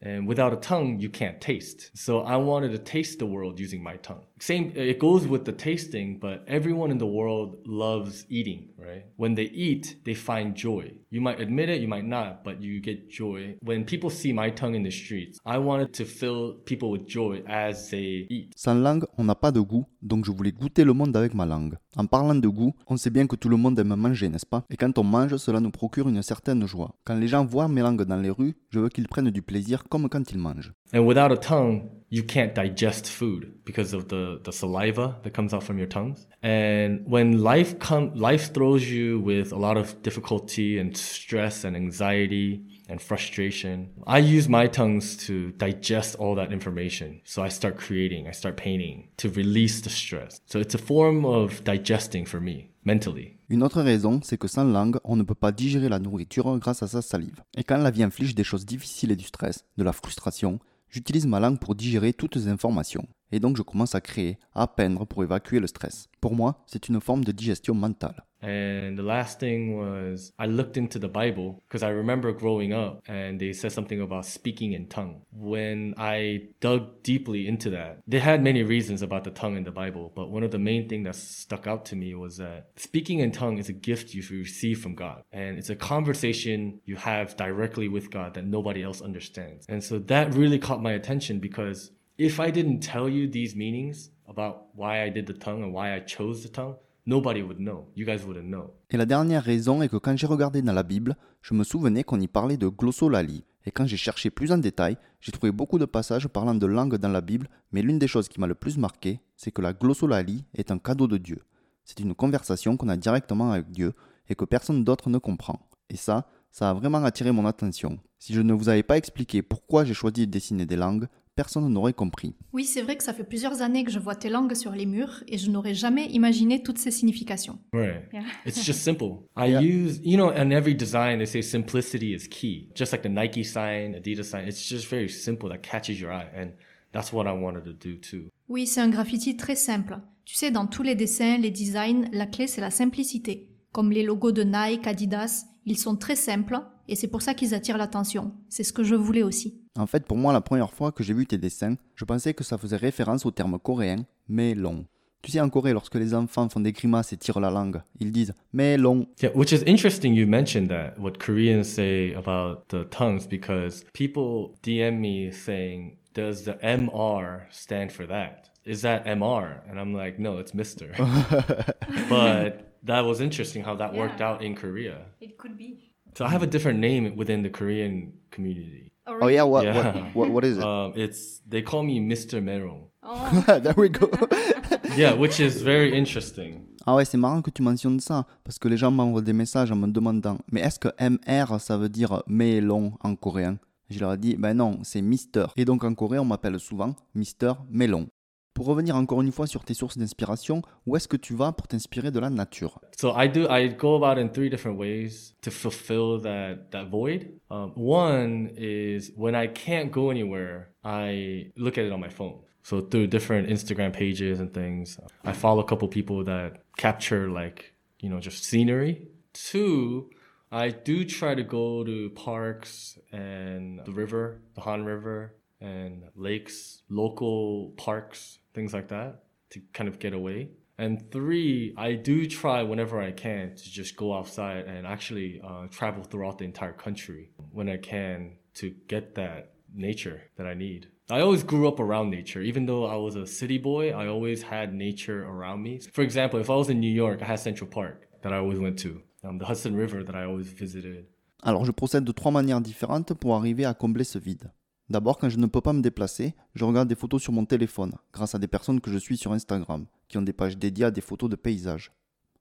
[0.03, 1.91] And without a tongue, you can't taste.
[1.95, 4.25] So I wanted to taste the world using my tongue.
[4.39, 9.07] Same, it goes with the tasting, but everyone in the world loves eating, right?
[9.17, 10.93] When they eat, they find joy.
[11.11, 13.57] You might admit it, you might not, but you get joy.
[13.63, 17.43] When people see my tongue in the streets, I wanted to fill people with joy
[17.47, 18.53] as they eat.
[18.57, 21.45] Sans langue, on n'a pas de goût, donc je voulais goûter le monde avec ma
[21.45, 21.75] langue.
[21.97, 24.65] En parlant de goût, on sait bien que tout le monde aime manger, n'est-ce pas?
[24.71, 26.95] Et quand on mange, cela nous procure une certaine joie.
[27.05, 29.85] Quand les gens voient mes langues dans les rues, je veux qu'ils prennent du plaisir
[29.89, 30.73] comme quand ils mangent.
[30.95, 35.53] And without a tongue, you can't digest food because of the, the saliva that comes
[35.53, 36.27] out from your tongues.
[36.43, 41.75] And when life come, life throws you with a lot of difficulty and stress and
[41.75, 47.21] anxiety and frustration, I use my tongues to digest all that information.
[47.25, 50.41] So I start creating, I start painting to release the stress.
[50.47, 53.37] So it's a form of digesting for me mentally.
[53.49, 56.83] Une autre raison, c'est que sans langue, on ne peut pas digérer la nourriture grâce
[56.83, 57.43] à sa salive.
[57.57, 60.59] Et quand la vie inflige des choses difficiles et du stress, de la frustration,
[60.91, 63.07] j'utilise ma langue pour digérer toutes ces informations.
[63.33, 66.09] Et donc je commence à créer, à peindre pour évacuer le stress.
[66.21, 68.26] Pour moi, c'est une forme de digestion mentale.
[68.47, 73.03] And the last thing was I looked into the Bible because I remember growing up
[73.09, 75.23] and they said something about speaking in tongue.
[75.33, 79.73] When I dug deeply into that, they had many reasons about the tongue in the
[79.73, 83.19] Bible, but one of the main things that stuck out to me was that speaking
[83.19, 85.25] in tongue is a gift you receive from God.
[85.33, 89.67] And it's a conversation you have directly with God that nobody else understands.
[89.69, 94.11] And so that really caught my attention because If I didn't tell you these meanings
[94.27, 97.87] about why I did the tongue and why I chose the tongue, nobody would know.
[97.97, 98.75] You guys wouldn't know.
[98.91, 102.05] Et la dernière raison est que quand j'ai regardé dans la Bible, je me souvenais
[102.05, 103.45] qu'on y parlait de glossolalie.
[103.65, 106.97] Et quand j'ai cherché plus en détail, j'ai trouvé beaucoup de passages parlant de langue
[106.97, 109.73] dans la Bible, mais l'une des choses qui m'a le plus marqué, c'est que la
[109.73, 111.43] glossolalie est un cadeau de Dieu.
[111.85, 113.93] C'est une conversation qu'on a directement avec Dieu
[114.29, 115.69] et que personne d'autre ne comprend.
[115.89, 117.99] Et ça, ça a vraiment attiré mon attention.
[118.19, 121.69] Si je ne vous avais pas expliqué pourquoi j'ai choisi de dessiner des langues, personne
[121.69, 122.35] n'aurait compris.
[122.53, 124.87] Oui, c'est vrai que ça fait plusieurs années que je vois tes langues sur les
[124.87, 127.59] murs et je n'aurais jamais imaginé toutes ces significations.
[127.73, 128.03] Right.
[128.13, 128.23] Yeah.
[128.47, 129.19] It's just simple.
[129.37, 129.61] I Yeah.
[129.61, 132.71] use, you know, in every design, they say simplicity is key.
[132.75, 136.27] Just like the Nike sign, Adidas sign, it's just very simple that catches your eye.
[136.35, 136.53] And
[136.93, 138.31] that's what I wanted to do too.
[138.49, 139.99] Oui, c'est un graffiti très simple.
[140.25, 143.49] Tu sais, dans tous les dessins, les designs, la clé c'est la simplicité.
[143.73, 147.55] Comme les logos de Nike, Adidas, ils sont très simples et c'est pour ça qu'ils
[147.55, 148.33] attirent l'attention.
[148.49, 149.61] C'est ce que je voulais aussi.
[149.79, 152.45] En fait, pour moi, la première fois que j'ai vu tes dessins, je pensais que
[152.45, 154.87] ça faisait référence au terme coréen, mais long.
[155.23, 158.13] Tu sais, en Corée, lorsque les enfants font des grimaces et tirent la langue, ils
[158.13, 159.07] disent mais long.
[159.21, 164.55] Yeah, which is interesting you mentioned that, what Koreans say about the tongues, because people
[164.63, 168.51] DM me saying, does the MR stand for that?
[168.65, 169.63] Is that MR?
[169.69, 170.93] And I'm like, no, it's Mr.
[172.09, 174.29] but that was interesting how that worked Yeah.
[174.31, 175.07] out in Korea.
[175.21, 175.91] It could be.
[176.17, 178.91] So I have a different name within the Korean community.
[179.07, 179.77] Oh yeah, what, Yeah.
[179.77, 180.65] What, what, what is it?
[180.65, 182.41] Um, it's they call me Mr.
[182.43, 182.89] Merong.
[183.63, 184.11] There we go.
[184.97, 186.63] Yeah, which is very interesting.
[186.87, 189.71] ah ouais, c'est marrant que tu mentionnes ça, parce que les gens m'envoient des messages
[189.71, 193.59] en me demandant mais est-ce que MR ça veut dire mais long en coréen?
[193.91, 195.47] Je leur ai dit ben non, c'est Mister.
[195.57, 198.09] Et donc en Corée, on m'appelle souvent Mister Melon.
[198.57, 201.69] Pour revenir encore une fois sur tes sources d'inspiration, où est-ce que tu vas pour
[201.69, 205.51] t'inspirer de la nature So I do I go about in three different ways to
[205.51, 207.39] fulfill that that void.
[207.51, 212.39] Um, one is when I can't go anywhere, I look at it on my phone.
[212.63, 217.75] So through different Instagram pages and things, I follow a couple people that capture like
[218.01, 219.07] you know just scenery.
[219.35, 220.09] Two,
[220.51, 226.83] I do try to go to parks and the river, the Han River, and lakes,
[226.89, 230.49] local parks, things like that, to kind of get away.
[230.79, 235.69] And three, I do try whenever I can to just go outside and actually uh,
[235.79, 238.19] travel throughout the entire country when I can
[238.61, 240.89] to get that nature that I need.
[241.09, 242.43] I always grew up around nature.
[242.43, 245.81] Even though I was a city boy, I always had nature around me.
[245.93, 248.59] For example, if I was in New York, I had Central Park that I always
[248.59, 251.07] went to, um, the Hudson River that I always visited.
[251.43, 254.51] Alors je procède de trois manières différentes pour arriver à combler ce vide.
[254.89, 257.95] D'abord, quand je ne peux pas me déplacer, je regarde des photos sur mon téléphone,
[258.13, 260.91] grâce à des personnes que je suis sur Instagram, qui ont des pages dédiées à
[260.93, 261.93] des photos de paysages.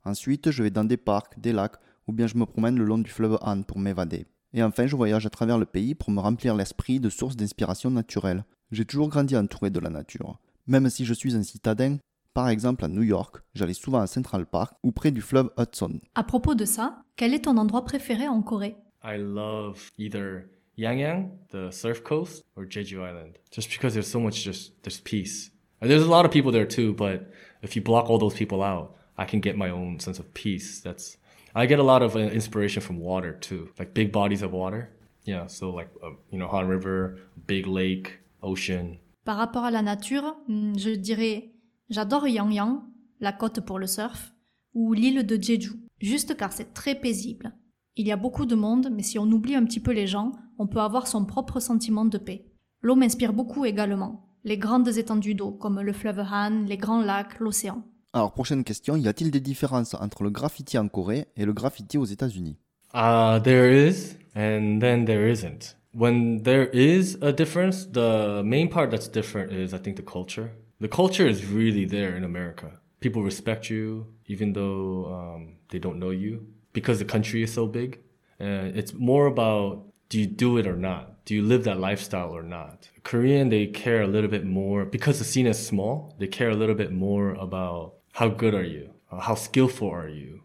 [0.03, 1.77] Ensuite, je vais dans des parcs, des lacs,
[2.07, 4.27] ou bien je me promène le long du fleuve Han pour m'évader.
[4.53, 7.89] Et enfin, je voyage à travers le pays pour me remplir l'esprit de sources d'inspiration
[7.89, 8.45] naturelles.
[8.71, 10.37] J'ai toujours grandi entouré de la nature.
[10.67, 11.97] Même si je suis un citadin,
[12.33, 15.99] par exemple à New York, j'allais souvent à Central Park ou près du fleuve Hudson.
[16.13, 18.75] À propos de ça, quel est ton endroit préféré en Corée?
[19.03, 20.47] I love either
[20.77, 25.51] Yangyang, the surf coast, or Jeju Island, just because there's so much just there's peace.
[25.81, 28.61] And there's a lot of people there too, but if you block all those people
[28.63, 30.81] out, I can get my own sense of peace.
[30.81, 31.17] That's
[31.55, 34.89] I get a lot of uh, inspiration from water too, like big bodies of water.
[35.23, 38.99] Yeah, so like uh, you know Han River, big lake, ocean.
[39.23, 41.51] Par rapport à la nature, hmm, je dirais
[41.89, 42.83] j'adore Yangyang,
[43.21, 44.33] la côte pour le surf,
[44.73, 47.53] ou l'île de Jeju, juste car c'est très paisible.
[47.95, 50.33] Il y a beaucoup de monde, mais si on oublie un petit peu les gens,
[50.57, 52.45] on peut avoir son propre sentiment de paix.
[52.81, 54.29] L'eau m'inspire beaucoup également.
[54.43, 57.83] Les grandes étendues d'eau, comme le fleuve Han, les grands lacs, l'océan.
[58.13, 61.97] Alors, prochaine question, y a-t-il des différences entre le graffiti en Corée et le graffiti
[61.97, 62.57] aux États-Unis?
[62.93, 65.75] Uh, there is, and then there isn't.
[65.93, 70.51] When there is a difference, the main part that's different is, I think, the culture.
[70.79, 72.79] The culture is really there in America.
[73.01, 77.65] People respect you, even though um, they don't know you, because the country is so
[77.65, 77.99] big.
[78.39, 81.25] And it's more about do you do it or not?
[81.25, 82.89] Do you live that lifestyle or not?
[83.03, 86.15] Korean, they care a little bit more because the scene is small.
[86.19, 88.91] They care a little bit more about how good are you?
[89.11, 90.41] Uh, how skillful are you?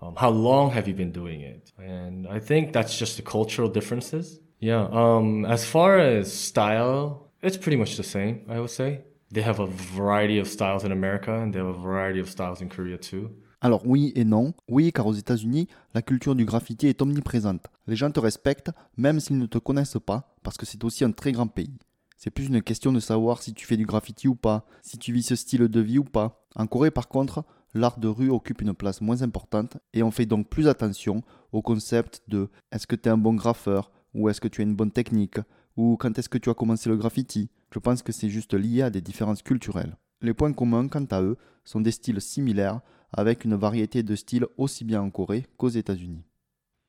[0.00, 1.72] Um, how long have you been doing it?
[1.78, 4.38] And I think that's just the cultural differences.
[4.60, 4.86] Yeah.
[4.90, 9.00] Um, as far as style, it's pretty much the same, I would say.
[9.30, 12.60] They have a variety of styles in America and they have a variety of styles
[12.60, 13.34] in Korea too.
[13.60, 14.54] Alors oui et non.
[14.68, 17.66] Oui, car aux États-Unis, la culture du graffiti est omniprésente.
[17.86, 21.10] Les gens te respectent, même s'ils ne te connaissent pas, parce que c'est aussi un
[21.10, 21.76] très grand pays.
[22.16, 25.12] C'est plus une question de savoir si tu fais du graffiti ou pas, si tu
[25.12, 26.44] vis ce style de vie ou pas.
[26.54, 27.44] En Corée, par contre,
[27.74, 31.62] l'art de rue occupe une place moins importante et on fait donc plus attention au
[31.62, 34.74] concept de est-ce que tu es un bon graffeur, ou est-ce que tu as une
[34.76, 35.38] bonne technique,
[35.76, 37.50] Ou quand est-ce que tu as commencé le graffiti?
[37.72, 39.96] Je pense que c'est juste lié à des différences culturelles.
[40.20, 42.80] Les points communs, quant à eux, sont des styles similaires,
[43.12, 46.24] avec une variété de styles aussi bien en Corée qu'aux États-Unis.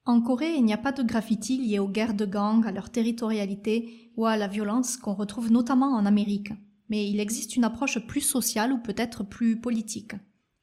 [0.06, 2.90] En Corée, il n'y a pas de graffiti lié aux guerres de gangs, à leur
[2.90, 6.52] territorialité ou à la violence qu'on retrouve notamment en Amérique.
[6.90, 10.14] Mais il existe une approche plus sociale ou peut-être plus politique.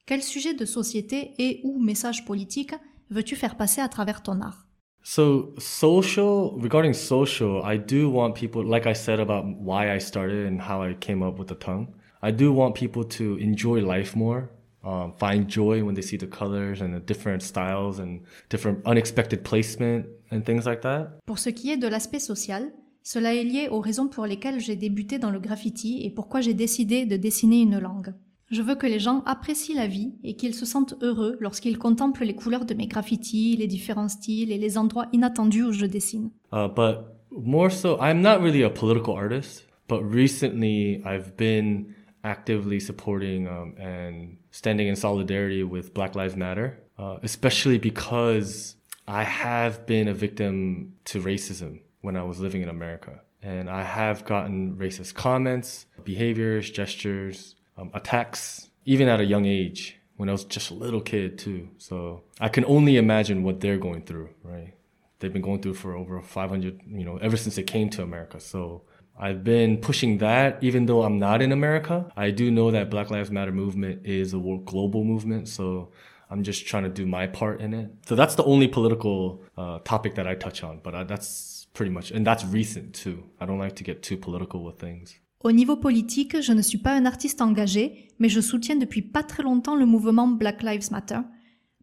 [0.05, 2.75] Quel sujet de société et ou message politique
[3.11, 4.67] veux-tu faire passer à travers ton art?
[5.03, 10.53] So social, regarding social, I do want people, like I said about why I started
[10.53, 11.87] and how I came up with the tongue.
[12.21, 14.49] I do want people to enjoy life more,
[14.87, 19.43] um, find joy when they see the colors and the different styles and different unexpected
[19.43, 21.19] placement and things like that.
[21.27, 22.73] Pour ce qui est de l'aspect social,
[23.03, 26.55] cela est lié aux raisons pour lesquelles j'ai débuté dans le graffiti et pourquoi j'ai
[26.55, 28.15] décidé de dessiner une langue.
[28.49, 32.25] Je veux que les gens apprécient la vie et qu'ils se sentent heureux lorsqu'ils contemplent
[32.25, 36.31] les couleurs de mes graffitis, les différents styles et les endroits inattendus où je dessine.
[36.53, 36.99] Uh, but
[37.33, 41.87] more so, I'm not really a political artist, but recently I've been
[42.27, 49.23] actively supporting um, and standing in solidarity with Black Lives Matter, uh, especially because I
[49.23, 53.21] have been a victim to racism when I was living in America.
[53.43, 60.01] And I have gotten racist comments, behaviors, gestures, um, attacks, even at a young age
[60.17, 61.69] when I was just a little kid too.
[61.79, 64.75] So I can only imagine what they're going through, right?
[65.21, 68.41] They've been going through for over 500, you know, ever since they came to America.
[68.41, 68.83] So
[69.19, 72.11] I've been pushing that even though I'm not in America.
[72.17, 75.49] I do know that Black Lives Matter movement is a global movement.
[75.49, 75.91] So
[76.31, 77.91] I'm just trying to do my part in it.
[78.07, 81.91] So that's the only political uh, topic that I touch on, but I, that's pretty
[81.91, 83.23] much, and that's recent too.
[83.41, 85.21] I don't like to get too political with things.
[85.45, 89.23] Au niveau politique, je ne suis pas un artiste engagé, mais je soutiens depuis pas
[89.23, 91.21] très longtemps le mouvement Black Lives Matter,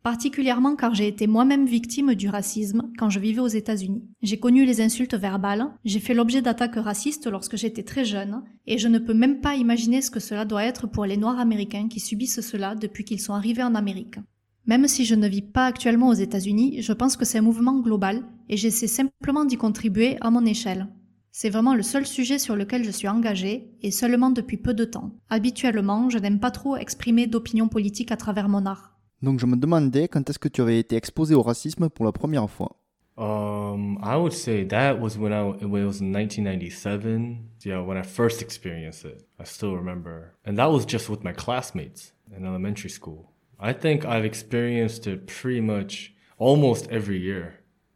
[0.03, 4.03] particulièrement car j'ai été moi-même victime du racisme quand je vivais aux États-Unis.
[4.21, 8.77] J'ai connu les insultes verbales, j'ai fait l'objet d'attaques racistes lorsque j'étais très jeune, et
[8.77, 11.87] je ne peux même pas imaginer ce que cela doit être pour les Noirs américains
[11.87, 14.19] qui subissent cela depuis qu'ils sont arrivés en Amérique.
[14.65, 17.79] Même si je ne vis pas actuellement aux États-Unis, je pense que c'est un mouvement
[17.79, 20.87] global et j'essaie simplement d'y contribuer à mon échelle.
[21.35, 24.85] C'est vraiment le seul sujet sur lequel je suis engagée, et seulement depuis peu de
[24.85, 25.15] temps.
[25.31, 28.92] Habituellement, je n'aime pas trop exprimer d'opinion politique à travers mon art.
[29.23, 32.11] Donc je me demandais quand est-ce que tu avais été exposé au racisme pour la
[32.11, 32.75] première fois?
[33.15, 37.37] Um, I would say that was when I when it was in 1997.
[37.63, 39.25] Yeah, when I first experienced it.
[39.39, 43.31] I still remember, and that was just with my classmates in elementary school.
[43.59, 47.53] I think I've experienced it pretty much almost every year.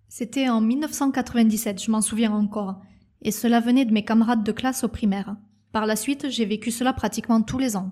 [0.08, 2.80] C'était en 1997, je m'en souviens encore
[3.22, 5.36] et cela venait de mes camarades de classe au primaire.
[5.74, 7.92] Par la suite, j'ai vécu cela pratiquement tous les ans.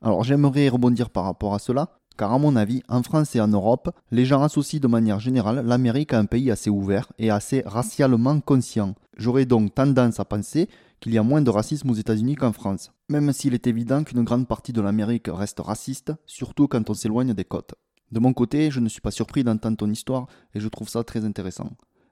[0.00, 3.48] Alors j'aimerais rebondir par rapport à cela, car à mon avis, en France et en
[3.48, 7.62] Europe, les gens associent de manière générale l'Amérique à un pays assez ouvert et assez
[7.64, 8.94] racialement conscient.
[9.16, 10.68] J'aurais donc tendance à penser
[11.00, 14.22] qu'il y a moins de racisme aux États-Unis qu'en France, même s'il est évident qu'une
[14.22, 17.74] grande partie de l'Amérique reste raciste, surtout quand on s'éloigne des côtes.
[18.12, 21.04] De mon côté, je ne suis pas surpris d'entendre ton histoire et je trouve ça
[21.04, 21.70] très intéressant.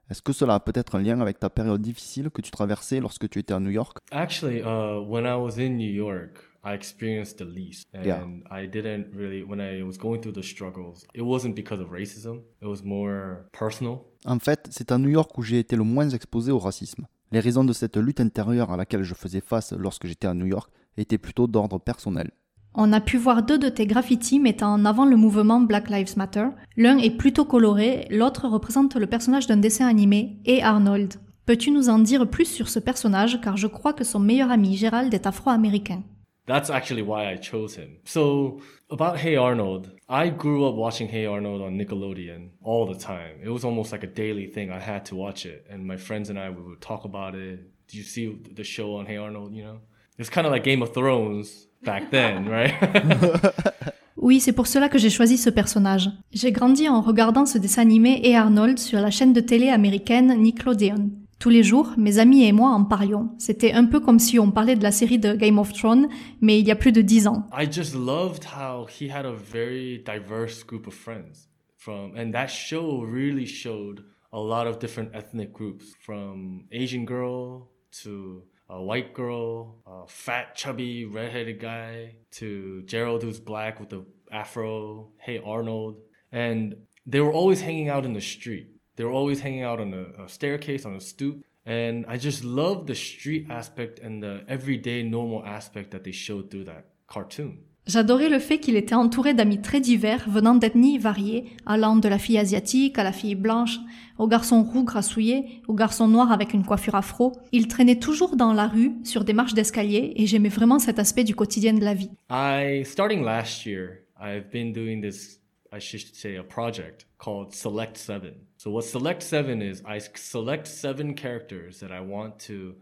[0.09, 3.29] Est-ce que cela a peut-être un lien avec ta période difficile que tu traversais lorsque
[3.29, 3.97] tu étais à New York?
[4.11, 7.87] Actually, uh, when I was in New York, I experienced the least.
[7.93, 8.25] And yeah.
[8.51, 12.41] I didn't really, when I was going through the struggles, it wasn't because of racism,
[12.61, 14.05] it was more personal.
[14.25, 17.07] En fait, c'est à New York où j'ai été le moins exposé au racisme.
[17.31, 20.47] Les raisons de cette lutte intérieure à laquelle je faisais face lorsque j'étais à New
[20.47, 22.31] York étaient plutôt d'ordre personnel.
[22.73, 26.17] On a pu voir deux de tes graffitis mettant en avant le mouvement Black Lives
[26.17, 26.47] Matter.
[26.77, 31.15] L'un est plutôt coloré, l'autre représente le personnage d'un dessin animé, et Arnold.
[31.45, 34.75] Peux-tu nous en dire plus sur ce personnage car je crois que son meilleur ami
[34.75, 36.03] Gérald est afro-américain.
[36.49, 37.97] That's actually why I chose him.
[38.05, 43.35] So, about Hey Arnold, I grew up watching Hey Arnold on Nickelodeon all the time.
[43.43, 44.71] It was almost like a daily thing.
[44.71, 45.67] I had to watch it.
[45.69, 47.59] And my friends and I, we would talk about it.
[47.87, 49.81] Do you see the show on Hey Arnold, you know?
[50.17, 52.73] It's kind of like Game of Thrones, back then, right?
[54.17, 56.09] oui, c'est pour cela que j'ai choisi ce personnage.
[56.31, 60.33] J'ai grandi en regardant ce dessin animé et Arnold sur la chaîne de télé américaine
[60.35, 61.11] Nickelodeon.
[61.39, 63.29] Tous les jours, mes amis et moi en parlions.
[63.37, 66.09] C'était un peu comme si on parlait de la série de Game of Thrones,
[66.41, 67.47] mais il y a plus de dix ans.
[67.57, 71.47] I just loved how he had a very diverse group of friends.
[71.77, 77.69] From, and that show really showed a lot of different ethnic groups, from Asian girl
[78.03, 84.05] to a white girl, a fat, chubby, redheaded guy, to Gerald, who's black with the
[84.29, 86.01] afro, hey, Arnold.
[86.33, 86.75] And
[87.07, 88.71] they were always hanging out in the street.
[88.99, 91.41] They were always hanging out on a, a staircase, on a stoop.
[91.65, 96.49] And I just loved the street aspect and the everyday normal aspect that they showed
[96.49, 97.59] through that cartoon.
[97.87, 102.19] J'adorais le fait qu'il était entouré d'amis très divers venant d'ethnies variées, allant de la
[102.19, 103.79] fille asiatique à la fille blanche,
[104.17, 107.31] au garçon roux grassouillé, au garçon noir avec une coiffure afro.
[107.53, 111.23] Il traînait toujours dans la rue, sur des marches d'escalier, et j'aimais vraiment cet aspect
[111.23, 112.11] du quotidien de la vie.
[112.29, 115.39] I starting last year, I've been doing this
[115.71, 118.48] I should say a project called Select 7.
[118.59, 122.75] So what Select 7 is I select 7 characters that I want to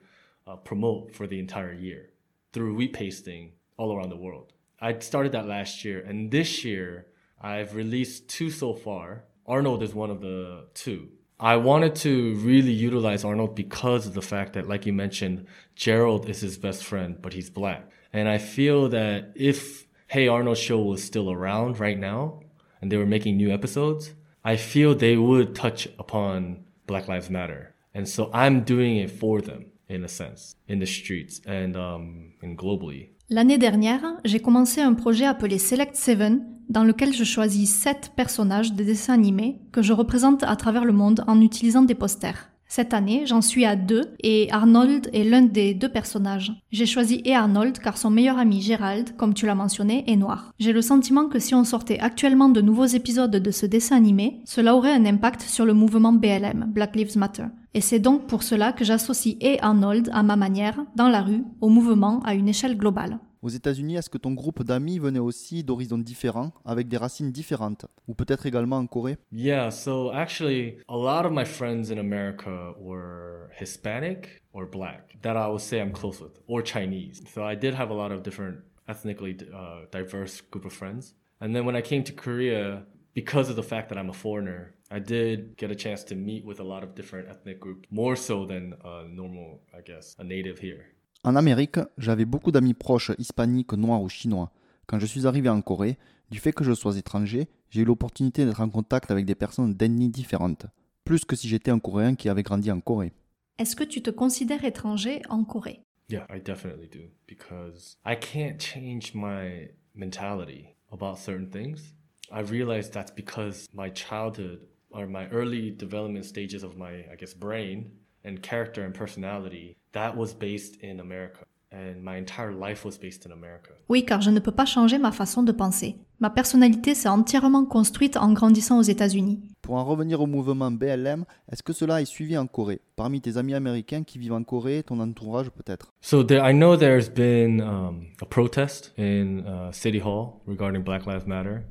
[0.47, 2.09] uh, promote for the entire year
[2.51, 4.53] through wheat pasting all around the world.
[4.81, 7.05] I started that last year, and this year
[7.39, 9.25] I've released two so far.
[9.45, 11.09] Arnold is one of the two.
[11.39, 16.27] I wanted to really utilize Arnold because of the fact that, like you mentioned, Gerald
[16.27, 17.87] is his best friend, but he's black.
[18.11, 22.39] And I feel that if Hey Arnold show was still around right now
[22.81, 27.73] and they were making new episodes, I feel they would touch upon Black Lives Matter.
[27.93, 32.33] And so I'm doing it for them in a sense, in the streets and, um,
[32.41, 33.09] and globally.
[33.29, 38.73] L'année dernière, j'ai commencé un projet appelé Select Seven, dans lequel je choisis 7 personnages
[38.73, 42.49] de dessins animés que je représente à travers le monde en utilisant des posters.
[42.67, 46.51] Cette année, j'en suis à deux et Arnold est l'un des deux personnages.
[46.71, 50.51] J'ai choisi et Arnold car son meilleur ami Gérald, comme tu l'as mentionné, est noir.
[50.59, 54.41] J'ai le sentiment que si on sortait actuellement de nouveaux épisodes de ce dessin animé,
[54.45, 57.45] cela aurait un impact sur le mouvement BLM, Black Lives Matter.
[57.73, 61.43] Et c'est donc pour cela que j'associe et Arnold à ma manière, dans la rue,
[61.61, 63.19] au mouvement à une échelle globale.
[63.47, 67.85] Aux États-Unis, est-ce que ton groupe d'amis venait aussi d'horizons différents, avec des racines différentes,
[68.05, 69.15] ou peut-être également en Corée?
[69.31, 75.37] Yeah, so actually, a lot of my friends in America were Hispanic or black that
[75.37, 77.23] I would say I'm close with, or Chinese.
[77.33, 78.57] So I did have a lot of different
[78.89, 81.13] ethnically uh, diverse group of friends.
[81.39, 82.83] And then when I came to Korea,
[83.13, 86.43] because of the fact that I'm a foreigner, I did get a chance to meet
[86.43, 90.25] with a lot of different ethnic groups, more so than a normal, I guess, a
[90.25, 90.87] native here.
[91.27, 94.49] En Amérique, j'avais beaucoup d'amis proches hispaniques, noirs ou chinois.
[94.85, 95.97] Quand je suis arrivé en Corée,
[96.31, 99.73] du fait que je sois étranger, j'ai eu l'opportunité d'être en contact avec des personnes
[99.73, 100.67] d'ethnies différentes,
[101.03, 103.11] plus que si j'étais un Coréen qui avait grandi en Corée.
[103.59, 105.81] Est-ce que tu te considères étranger en Corée?
[106.09, 111.93] Yeah, I definitely do because I can't change my mentality about certain things.
[112.31, 114.61] I realized that's because my childhood
[114.91, 117.91] or my early development stages of my, I guess, brain
[118.27, 121.45] and character and personality, that was based in America.
[121.69, 123.71] And my entire life was based in America.
[123.89, 125.97] Oui, car je ne peux pas changer ma façon de penser.
[126.19, 129.41] Ma personnalité s'est entièrement construite en grandissant aux États-Unis.
[129.61, 132.79] Pour en revenir au mouvement BLM, est-ce que cela est suivi en Corée?
[132.95, 135.91] Parmi tes amis américains qui vivent en Corée, ton entourage peut-être?
[135.99, 141.05] So there, I know there's been um, a protest in uh, City Hall regarding Black
[141.05, 141.65] Lives Matter,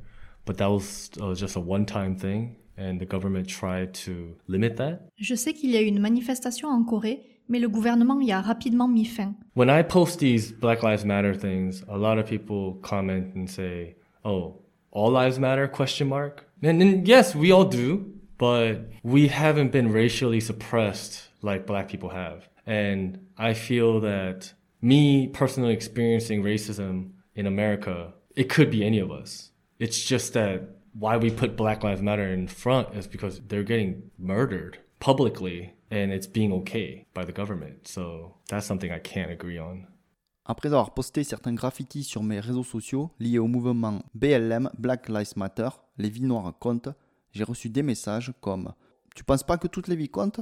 [0.45, 5.09] but that was uh, just a one-time thing, and the government tried to limit that.
[5.17, 8.41] Je sais qu'il y a eu une manifestation en Corée, mais le gouvernement y a
[8.41, 9.35] rapidement mis fin.
[9.55, 13.95] When I post these Black Lives Matter things, a lot of people comment and say,
[14.23, 14.61] "Oh,
[14.91, 16.45] all lives matter?" question mark.
[16.63, 18.05] And, and yes, we all do,
[18.37, 22.47] but we haven't been racially suppressed like black people have.
[22.65, 29.11] And I feel that me personally experiencing racism in America, it could be any of
[29.11, 29.51] us.
[29.79, 34.09] It's just that why we put Black Lives Matter in front is because they're getting
[34.17, 37.87] murdered publicly and it's being okay by the government.
[37.87, 39.85] So that's something I can't agree on.
[40.49, 45.33] Après avoir posté certains graffitis sur mes réseaux sociaux liés au mouvement BLM Black Lives
[45.35, 46.89] Matter, les vies noires comptent,
[47.33, 48.73] j'ai reçu des messages comme
[49.13, 50.39] Tu penses pas que toutes les vies comptent?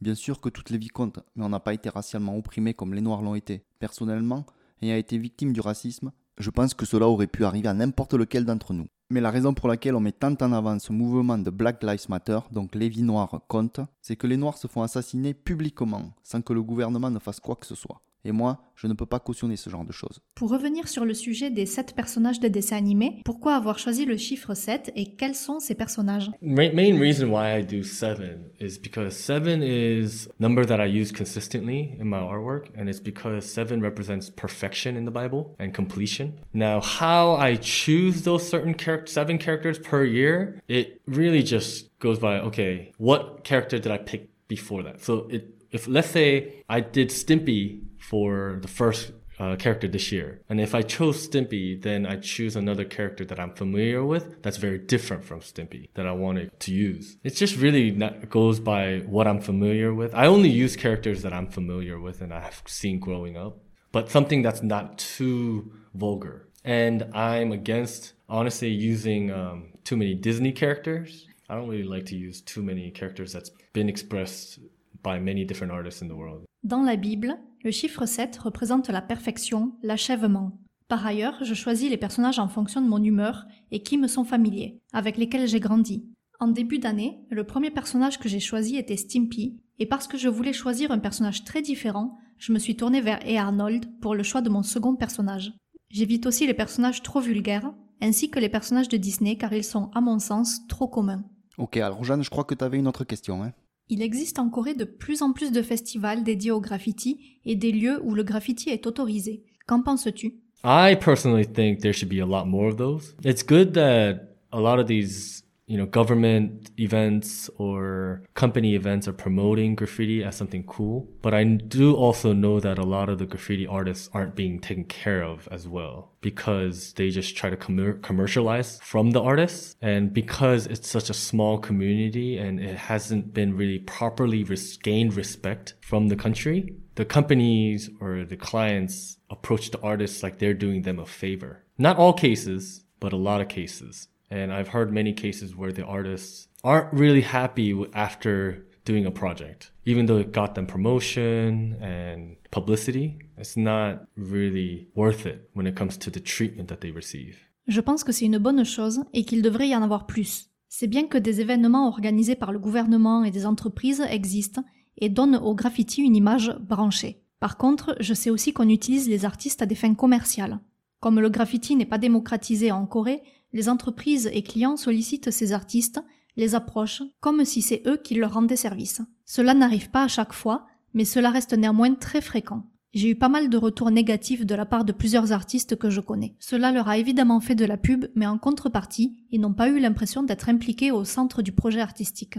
[0.00, 2.92] Bien sûr que toutes les vies comptent, mais on n'a pas été racialement opprimés comme
[2.92, 3.64] les noirs l'ont été.
[3.78, 4.44] Personnellement,
[4.82, 8.44] ayant été victime du racisme, je pense que cela aurait pu arriver à n'importe lequel
[8.44, 8.86] d'entre nous.
[9.10, 12.06] Mais la raison pour laquelle on met tant en avant ce mouvement de Black Lives
[12.08, 16.40] Matter, donc les vies noires comptent, c'est que les noirs se font assassiner publiquement, sans
[16.40, 18.00] que le gouvernement ne fasse quoi que ce soit.
[18.24, 20.20] Et moi, je ne peux pas cautionner ce genre de choses.
[20.34, 24.16] Pour revenir sur le sujet des 7 personnages de dessins animés, pourquoi avoir choisi le
[24.16, 26.30] chiffre 7 et quels sont ces personnages?
[26.40, 31.10] Ma- main reason why I do seven is because seven is number that I use
[31.12, 36.34] consistently in my artwork, and it's because seven represents perfection in the Bible and completion.
[36.54, 42.18] Now, how I choose those certain char- seven characters per year, it really just goes
[42.18, 45.00] by okay, what character did I pick before that?
[45.00, 47.80] So it if let's say I did Stimpy
[48.12, 50.42] for the first uh, character this year.
[50.50, 54.58] And if I chose Stimpy, then I choose another character that I'm familiar with that's
[54.58, 57.16] very different from Stimpy that I wanted to use.
[57.24, 60.14] It just really not, goes by what I'm familiar with.
[60.14, 63.54] I only use characters that I'm familiar with and I've seen growing up,
[63.92, 66.48] but something that's not too vulgar.
[66.64, 71.26] And I'm against, honestly, using um, too many Disney characters.
[71.48, 74.58] I don't really like to use too many characters that's been expressed
[75.02, 76.44] by many different artists in the world.
[76.64, 80.60] Dans la Bible, le chiffre 7 représente la perfection, l'achèvement.
[80.86, 84.22] Par ailleurs, je choisis les personnages en fonction de mon humeur et qui me sont
[84.22, 86.06] familiers, avec lesquels j'ai grandi.
[86.38, 90.28] En début d'année, le premier personnage que j'ai choisi était Stimpy, et parce que je
[90.28, 93.36] voulais choisir un personnage très différent, je me suis tournée vers E.
[93.36, 95.52] Arnold pour le choix de mon second personnage.
[95.90, 99.90] J'évite aussi les personnages trop vulgaires, ainsi que les personnages de Disney car ils sont,
[99.94, 101.24] à mon sens, trop communs.
[101.58, 103.42] Ok, alors Jeanne, je crois que tu avais une autre question.
[103.42, 103.52] Hein
[103.92, 107.72] il existe en Corée de plus en plus de festivals dédiés au graffiti et des
[107.72, 109.42] lieux où le graffiti est autorisé.
[109.66, 110.38] Qu'en penses-tu?
[110.64, 113.14] I personally think there should be a lot more of those.
[113.22, 119.12] It's good that a lot of these you know, government events or company events are
[119.12, 121.08] promoting graffiti as something cool.
[121.22, 124.84] But I do also know that a lot of the graffiti artists aren't being taken
[124.84, 129.76] care of as well because they just try to com- commercialize from the artists.
[129.80, 135.14] And because it's such a small community and it hasn't been really properly res- gained
[135.14, 140.82] respect from the country, the companies or the clients approach the artists like they're doing
[140.82, 141.64] them a favor.
[141.78, 144.08] Not all cases, but a lot of cases.
[144.32, 149.72] And I've heard many cases where the artists aren't really happy after doing a project.
[149.84, 155.76] Even though it got them promotion and publicity, it's not really worth it when it
[155.76, 157.36] comes to the treatment that they receive.
[157.68, 160.48] Je pense que c'est une bonne chose et qu'il devrait y en avoir plus.
[160.68, 164.64] C'est bien que des événements organisés par le gouvernement et des entreprises existent
[164.96, 167.20] et donnent au graffiti une image branchée.
[167.38, 170.58] Par contre, je sais aussi qu'on utilise les artistes à des fins commerciales.
[171.00, 173.20] Comme le graffiti n'est pas démocratisé en Corée,
[173.52, 176.00] les entreprises et clients sollicitent ces artistes,
[176.36, 179.02] les approchent, comme si c'est eux qui leur rendaient service.
[179.24, 182.64] Cela n'arrive pas à chaque fois, mais cela reste néanmoins très fréquent.
[182.94, 186.00] J'ai eu pas mal de retours négatifs de la part de plusieurs artistes que je
[186.00, 186.34] connais.
[186.38, 189.80] Cela leur a évidemment fait de la pub, mais en contrepartie, ils n'ont pas eu
[189.80, 192.38] l'impression d'être impliqués au centre du projet artistique.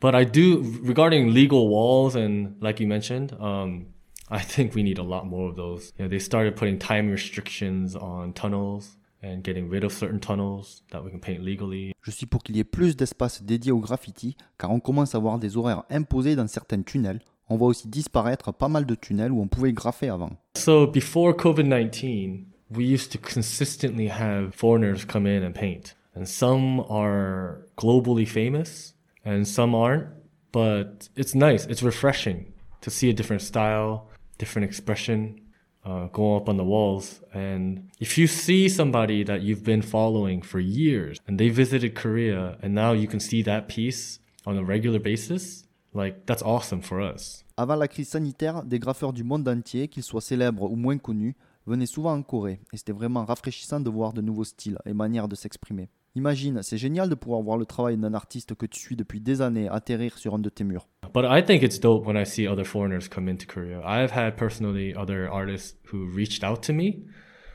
[0.00, 3.86] But I do, regarding legal walls and like you mentioned, um,
[4.30, 5.92] I think we need a lot more of those.
[5.96, 8.96] They started putting time restrictions on tunnels.
[9.22, 11.92] And getting rid of certain tunnels that we can paint legally.
[12.02, 15.18] Je suis pour qu'il y ait plus d'espace dédié au graffiti, car on commence à
[15.18, 17.20] voir des horaires imposés dans certains tunnels.
[17.48, 20.30] On voit aussi disparaître pas mal de tunnels où on pouvait graffer avant.
[20.56, 25.96] So before COVID-19, we used to consistently have foreigners come in and paint.
[26.14, 28.94] And some are globally famous
[29.24, 30.08] and some aren't,
[30.52, 34.08] but it's nice, it's refreshing to see a different style,
[34.38, 35.40] different expression
[35.84, 37.20] uh, go up on the walls.
[37.32, 42.56] And if you see somebody that you've been following for years and they visited Korea
[42.62, 47.00] and now you can see that piece on a regular basis, like that's awesome for
[47.00, 47.44] us.
[47.56, 51.36] Avant la crise sanitaire, des graffeurs du monde entier, qu'ils soient célèbres ou moins connus,
[51.66, 55.28] venaient souvent en Corée et c'était vraiment rafraîchissant de voir de nouveaux styles et manières
[55.28, 55.88] de s'exprimer.
[56.16, 59.42] Imagine, c'est génial de pouvoir voir le travail d'un artiste que tu suis depuis des
[59.42, 60.88] années atterrir sur un de tes murs.
[61.14, 63.80] But I think it's dope when I see other foreigners come into Korea.
[63.84, 67.04] I've had personally other artists who reached out to me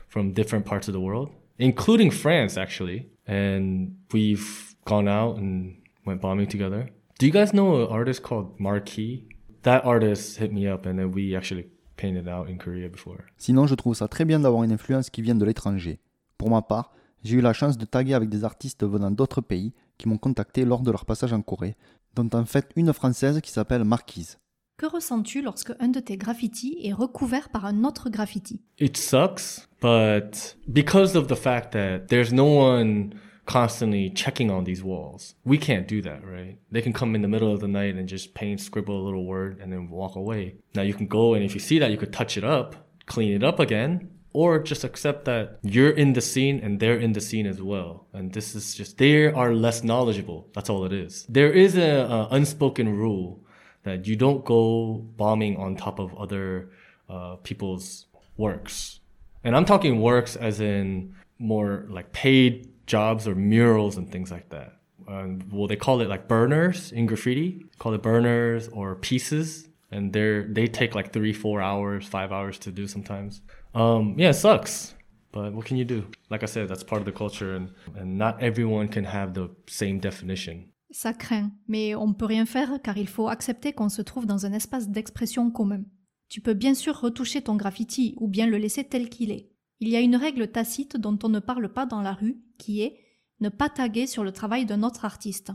[0.08, 1.28] from different parts of the world,
[1.58, 5.76] including France actually, and we've gone out and
[6.06, 6.88] went bombing together.
[7.18, 9.28] Do you guys know an artist called Marquis?
[9.64, 11.66] That artist hit me up and then we actually
[11.98, 13.26] painted out in Korea before.
[13.36, 15.98] Sinon, je trouve ça très bien d'avoir une influence qui vient de l'étranger.
[16.38, 16.92] Pour ma part,
[17.26, 20.64] J'ai eu la chance de taguer avec des artistes venant d'autres pays qui m'ont contacté
[20.64, 21.74] lors de leur passage en Corée,
[22.14, 24.38] dont en fait une française qui s'appelle Marquise.
[24.76, 28.60] Que ressens-tu lorsque un de tes graffitis est recouvert par un autre graffiti?
[28.78, 33.10] It sucks, but because of the fact that there's no one
[33.44, 36.60] constantly checking on these walls, we can't do that, right?
[36.70, 39.26] They can come in the middle of the night and just paint, scribble a little
[39.26, 40.58] word, and then walk away.
[40.76, 43.32] Now you can go and if you see that, you could touch it up, clean
[43.32, 47.22] it up again, or just accept that you're in the scene and they're in the
[47.22, 48.06] scene as well.
[48.12, 50.46] And this is just, they are less knowledgeable.
[50.54, 51.24] That's all it is.
[51.26, 53.40] There is a, a unspoken rule
[53.84, 56.68] that you don't go bombing on top of other
[57.08, 58.06] uh, people's
[58.36, 59.00] works.
[59.42, 64.50] And I'm talking works as in more like paid jobs or murals and things like
[64.50, 64.76] that.
[65.08, 67.64] Um, well, they call it like burners in graffiti.
[67.78, 72.58] Call it burners or pieces, and they're they take like three, four hours, five hours
[72.58, 73.40] to do sometimes.
[73.76, 74.94] Um, yeah, it sucks.
[75.32, 76.04] But what can you do?
[76.30, 79.50] Like I said, that's part of the culture and, and not everyone can have the
[79.66, 80.64] same definition.
[80.90, 84.24] Ça craint, mais on ne peut rien faire car il faut accepter qu'on se trouve
[84.24, 85.82] dans un espace d'expression commun.
[86.30, 89.50] Tu peux bien sûr retoucher ton graffiti ou bien le laisser tel qu'il est.
[89.80, 92.80] Il y a une règle tacite dont on ne parle pas dans la rue qui
[92.80, 92.98] est
[93.40, 95.52] ne pas taguer sur le travail d'un autre artiste.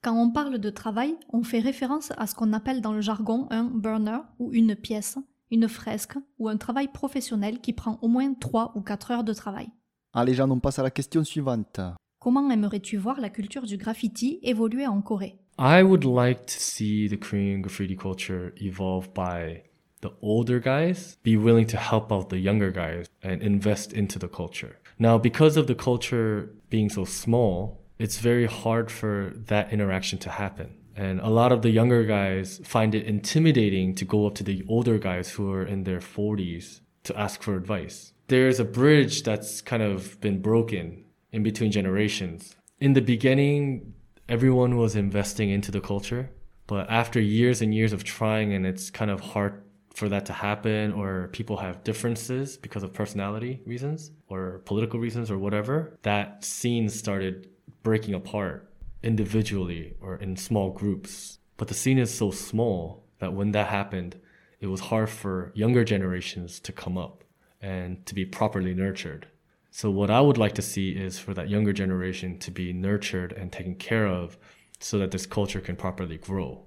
[0.00, 3.48] Quand on parle de travail, on fait référence à ce qu'on appelle dans le jargon
[3.50, 5.18] un burner ou une pièce,
[5.50, 9.32] une fresque ou un travail professionnel qui prend au moins 3 ou 4 heures de
[9.32, 9.68] travail.
[10.12, 11.80] Allez Jean, on passe à la question suivante.
[12.20, 15.36] Comment aimerais-tu voir la culture du graffiti évoluer en Corée?
[15.58, 19.62] I would like to see the Korean graffiti culture evolve by
[20.00, 24.28] the older guys be willing to help out the younger guys and invest into the
[24.28, 24.78] culture.
[24.98, 30.30] Now, because of the culture being so small, it's very hard for that interaction to
[30.30, 30.74] happen.
[30.96, 34.64] And a lot of the younger guys find it intimidating to go up to the
[34.68, 38.12] older guys who are in their 40s to ask for advice.
[38.28, 42.56] There's a bridge that's kind of been broken in between generations.
[42.80, 43.94] In the beginning,
[44.28, 46.30] everyone was investing into the culture,
[46.66, 49.62] but after years and years of trying and it's kind of hard
[49.94, 55.30] for that to happen or people have differences because of personality reasons or political reasons
[55.30, 57.48] or whatever, that scene started
[57.82, 58.73] breaking apart
[59.04, 61.38] individually or in small groups.
[61.56, 64.16] But the scene is so small that when that happened,
[64.60, 67.22] it was hard for younger generations to come up
[67.60, 69.28] and to be properly nurtured.
[69.70, 73.32] So what I would like to see is for that younger generation to be nurtured
[73.32, 74.38] and taken care of
[74.78, 76.66] so that this culture can properly grow.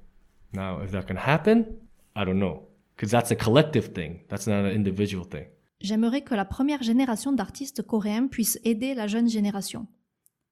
[0.53, 1.77] Now, if that can happen,
[2.15, 2.67] I don't know.
[2.95, 5.47] Because that's a collective thing, that's not an individual thing.
[5.79, 9.87] J'aimerais que la première génération d'artistes coréens puisse aider la jeune génération.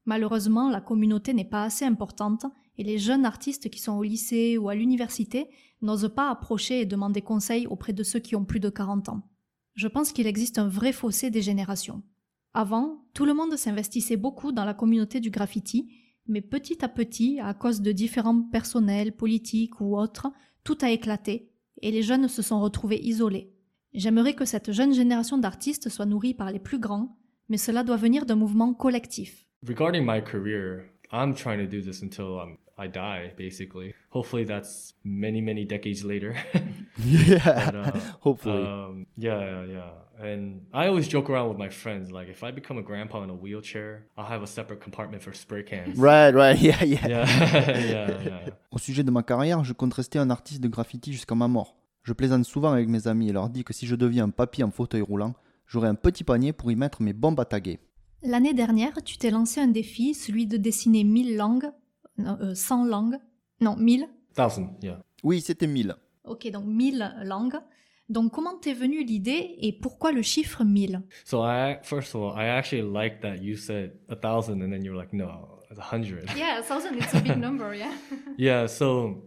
[0.05, 2.45] Malheureusement, la communauté n'est pas assez importante
[2.77, 5.49] et les jeunes artistes qui sont au lycée ou à l'université
[5.81, 9.23] n'osent pas approcher et demander conseil auprès de ceux qui ont plus de 40 ans.
[9.73, 12.03] Je pense qu'il existe un vrai fossé des générations.
[12.53, 15.91] Avant, tout le monde s'investissait beaucoup dans la communauté du graffiti,
[16.27, 20.31] mais petit à petit, à cause de différents personnels, politiques ou autres,
[20.63, 21.51] tout a éclaté
[21.81, 23.53] et les jeunes se sont retrouvés isolés.
[23.93, 27.17] J'aimerais que cette jeune génération d'artistes soit nourrie par les plus grands,
[27.49, 29.44] mais cela doit venir d'un mouvement collectif.
[29.65, 33.93] Regarding my career, I'm trying to do this until I'm, I die, basically.
[34.09, 36.35] Hopefully, that's many, many decades later.
[36.97, 38.63] yeah, But, uh, hopefully.
[38.65, 39.89] Um, yeah, yeah.
[40.21, 42.11] And I always joke around with my friends.
[42.11, 45.33] Like, if I become a grandpa in a wheelchair, I'll have a separate compartment for
[45.33, 45.97] spray cans.
[45.97, 47.07] right, right, yeah, yeah.
[47.07, 47.25] Yeah,
[47.79, 48.49] yeah, yeah.
[48.71, 51.75] Au sujet de ma carrière, je compte rester un artiste de graffiti jusqu'à ma mort.
[52.03, 54.63] Je plaisante souvent avec mes amis et leur dis que si je deviens un papy
[54.63, 55.33] en fauteuil roulant,
[55.65, 57.79] j'aurai un petit panier pour y mettre mes bombes à taguer.
[58.25, 61.69] L'année dernière, tu t'es lancé un défi, celui de dessiner 1000 langues,
[62.17, 63.17] non, euh, 100 langues,
[63.61, 64.07] non, 1000.
[64.33, 64.99] Thousand, yeah.
[65.23, 65.95] Oui, c'était 1000.
[66.23, 67.59] Ok, donc 1000 langues.
[68.09, 72.33] Donc comment t'es venue l'idée et pourquoi le chiffre 1000 So I first of all,
[72.35, 75.79] I actually like that you said a thousand, and then you were like, no, it's
[75.79, 76.27] a hundred.
[76.35, 77.93] Yeah, 1000 it's a big number, yeah.
[78.37, 79.23] Yeah, so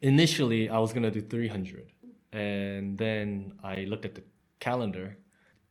[0.00, 1.92] initially I was gonna do 300,
[2.32, 4.22] and then I looked at the
[4.60, 5.16] calendar.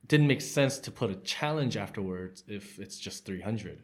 [0.08, 3.82] Didn't make sense to put a challenge afterwards if it's just 300.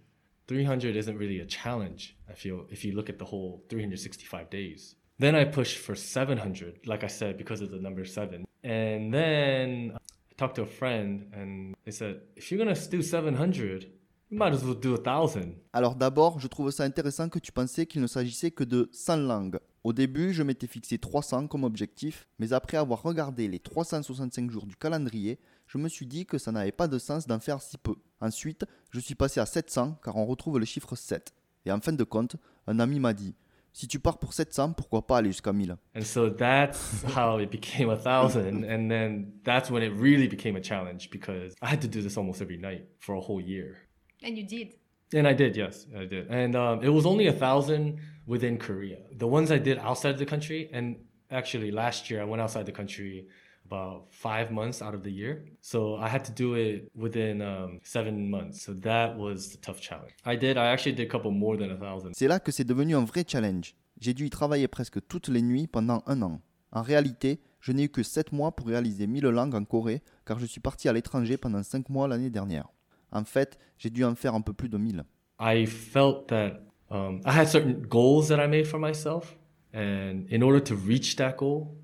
[0.48, 4.96] 300 isn't really a challenge, I feel, if you look at the whole 365 days.
[5.20, 8.46] Then I pushed for 700, like I said, because of the number seven.
[8.64, 13.86] And then I talked to a friend, and they said, if you're gonna do 700,
[14.30, 15.56] you might as well do a thousand.
[15.74, 19.18] Alors d'abord, je trouve ça intéressant que tu pensais qu'il ne s'agissait que de 100
[19.18, 19.60] langues.
[19.84, 24.66] Au début, je m'étais fixé 300 comme objectif, mais après avoir regardé les 365 jours
[24.66, 25.38] du calendrier,
[25.74, 27.96] je me suis dit que ça n'avait pas de sens d'en faire si peu.
[28.22, 31.34] Ensuite, je suis passé à 700 car on retrouve le chiffre 7.
[31.66, 32.36] Et en fin de compte,
[32.68, 33.34] un ami m'a dit
[33.72, 37.50] Si tu pars pour 700, pourquoi pas aller jusqu'à 1000 And so that's how it
[37.50, 38.64] became a thousand.
[38.66, 42.18] And then that's when it really became a challenge because I had to do this
[42.18, 43.78] almost every night for a whole year.
[44.24, 44.76] And you did.
[45.12, 46.28] And I did, yes, I did.
[46.30, 49.00] And um, it was only a thousand within Korea.
[49.18, 50.98] The ones I did outside the country, and
[51.32, 53.28] actually last year I went outside the country
[53.66, 55.44] about five months out of the year.
[55.62, 58.62] So I had to do it within um, seven months.
[58.62, 60.14] So that was the tough challenge.
[60.26, 62.14] I did, I actually did a couple more than a thousand.
[62.14, 63.76] C'est là que c'est devenu un vrai challenge.
[64.00, 66.42] J'ai dû y travailler presque toutes les nuits pendant un an.
[66.72, 70.40] En réalité, je n'ai eu que 7 mois pour réaliser 1000 langues en Corée car
[70.40, 72.68] je suis parti à l'étranger pendant 5 mois l'année dernière.
[73.12, 75.04] En fait, j'ai dû en faire un peu plus de 1000.
[75.40, 79.38] I felt that um, I had certain goals that I made for myself.
[79.74, 81.76] And in order to reach that goal,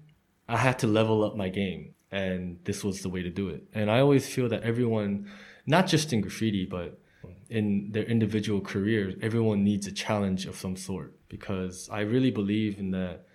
[0.50, 1.94] I had to level up my game.
[2.12, 3.64] And this was the way to do it.
[3.74, 5.30] And I always feel that everyone,
[5.68, 7.00] not just in graffiti, but
[7.50, 11.14] in their individual careers, everyone needs a challenge of some sort.
[11.30, 13.28] Because I really believe in that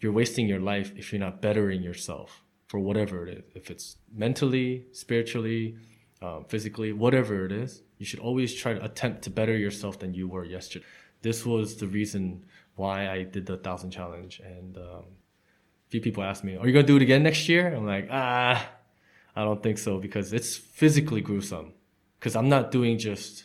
[0.00, 3.44] you're wasting your life if you're not bettering yourself for whatever it is.
[3.54, 5.76] If it's mentally, spiritually,
[6.20, 10.12] um, physically, whatever it is, you should always try to attempt to better yourself than
[10.12, 10.84] you were yesterday.
[11.22, 12.44] This was the reason
[12.74, 14.40] why I did the thousand challenge.
[14.44, 15.04] And um,
[15.88, 18.70] few people ask me, "Are you gonna do it again next year?" I'm like, ah,
[19.34, 21.72] I don't think so because it's physically gruesome.
[22.18, 23.44] Because I'm not doing just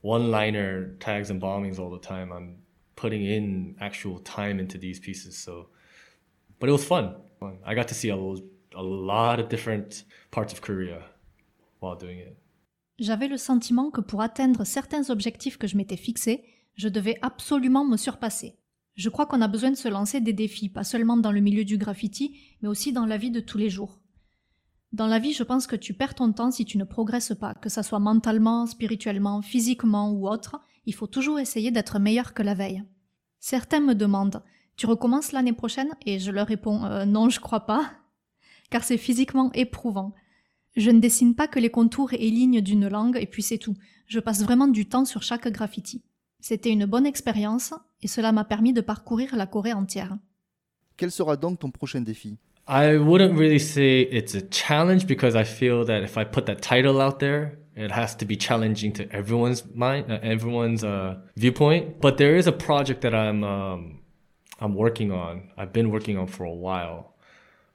[0.00, 2.32] one-liner tags and bombings all the time.
[2.32, 2.62] I'm
[2.96, 5.36] putting in actual time into these pieces.
[5.36, 5.68] So,
[6.58, 7.14] but it was fun.
[7.64, 11.02] I got to see a, a lot of different parts of Korea
[11.80, 12.36] while doing it.
[12.98, 16.42] J'avais le sentiment que pour atteindre certains objectifs que je m'étais fixés,
[16.74, 18.56] je devais absolument me surpasser.
[18.98, 21.64] Je crois qu'on a besoin de se lancer des défis, pas seulement dans le milieu
[21.64, 24.00] du graffiti, mais aussi dans la vie de tous les jours.
[24.92, 27.54] Dans la vie, je pense que tu perds ton temps si tu ne progresses pas,
[27.54, 32.42] que ça soit mentalement, spirituellement, physiquement ou autre, il faut toujours essayer d'être meilleur que
[32.42, 32.82] la veille.
[33.38, 34.42] Certains me demandent
[34.76, 35.94] Tu recommences l'année prochaine?
[36.04, 37.92] Et je leur réponds euh, Non, je crois pas,
[38.68, 40.12] car c'est physiquement éprouvant.
[40.76, 43.76] Je ne dessine pas que les contours et lignes d'une langue et puis c'est tout.
[44.08, 46.02] Je passe vraiment du temps sur chaque graffiti.
[46.40, 50.16] C'était une bonne expérience et cela m'a permis de parcourir la Corée entière.
[50.96, 55.44] Quel sera donc ton prochain défi I wouldn't really say it's a challenge because I
[55.44, 59.04] feel that if I put that title out there, it has to be challenging to
[59.10, 62.00] everyone's mind, uh, everyone's uh, viewpoint.
[62.00, 64.00] But there is a project that I'm um,
[64.60, 65.50] I'm working on.
[65.56, 67.14] I've been working on for a while.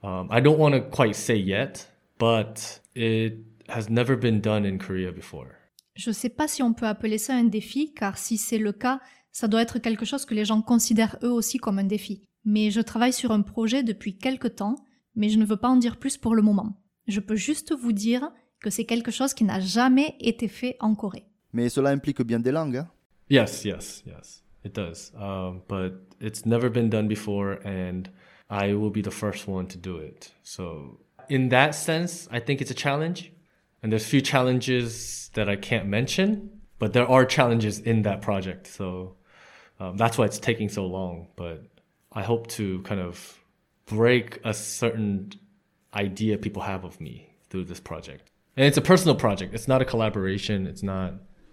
[0.04, 1.88] Um, I don't want to quite say yet,
[2.18, 3.38] but it
[3.68, 5.58] has never been done in Korea before.
[5.94, 9.00] Je sais pas si on peut appeler ça un défi, car si c'est le cas,
[9.32, 12.70] ça doit être quelque chose que les gens considèrent eux aussi comme un défi mais
[12.70, 14.76] je travaille sur un projet depuis quelque temps,
[15.16, 16.80] mais je ne veux pas en dire plus pour le moment.
[17.06, 18.30] Je peux juste vous dire
[18.60, 21.24] que c'est quelque chose qui n'a jamais été fait en Corée.
[21.52, 22.78] Mais cela implique bien des langues.
[22.78, 22.88] Hein?
[23.30, 25.12] Yes, yes, yes, it does.
[25.14, 28.04] Um, but it's never been done before, and
[28.50, 30.34] I will be the first one to do it.
[30.42, 33.32] So, in that sense, I think it's a challenge.
[33.84, 38.66] And there's few challenges that I can't mention, but there are challenges in that project.
[38.66, 39.16] So
[39.78, 41.28] um, that's why it's taking so long.
[41.36, 41.66] But
[42.10, 43.38] I hope to kind of
[43.84, 45.32] break a certain
[45.92, 48.30] idea people have of me through this project.
[48.56, 49.52] And it's a personal project.
[49.52, 50.66] It's not a collaboration.
[50.66, 51.12] It's not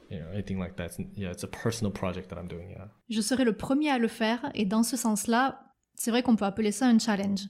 [0.10, 0.92] you know, anything like that.
[0.92, 2.70] It's, yeah, it's a personal project that I'm doing.
[2.70, 2.88] Yeah.
[3.10, 5.60] Je serai le premier à le faire et dans ce sens-là,
[5.96, 7.42] c'est vrai qu'on peut appeler ça un challenge.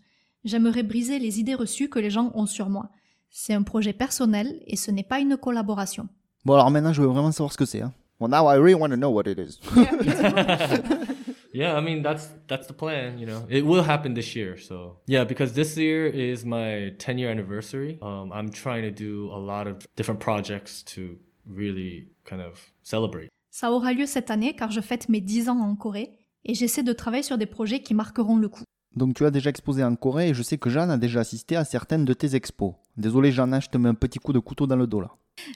[0.43, 2.89] J'aimerais briser les idées reçues que les gens ont sur moi.
[3.31, 6.07] C'est un projet personnel et ce n'est pas une collaboration.
[6.45, 7.81] Bon alors maintenant je veux vraiment savoir ce que c'est.
[7.81, 7.93] Hein.
[8.19, 9.59] Well now I really want to know what it is.
[11.53, 13.17] Yeah, I mean that's that's the plan.
[13.19, 14.57] You know, it will happen this year.
[14.57, 17.99] So yeah, because this year is my 10 year anniversary.
[18.01, 23.29] Um, I'm trying to do a lot of different projects to really kind of celebrate.
[23.49, 26.11] Ça aura lieu cette année car je fête mes 10 ans en Corée
[26.45, 28.63] et j'essaie de travailler sur des projets qui marqueront le coup.
[28.95, 31.55] Donc tu as déjà exposé en Corée et je sais que Jeanne a déjà assisté
[31.55, 32.73] à certaines de tes expos.
[32.97, 35.11] Désolé Jeanne, je te mets un petit coup de couteau dans le dos là.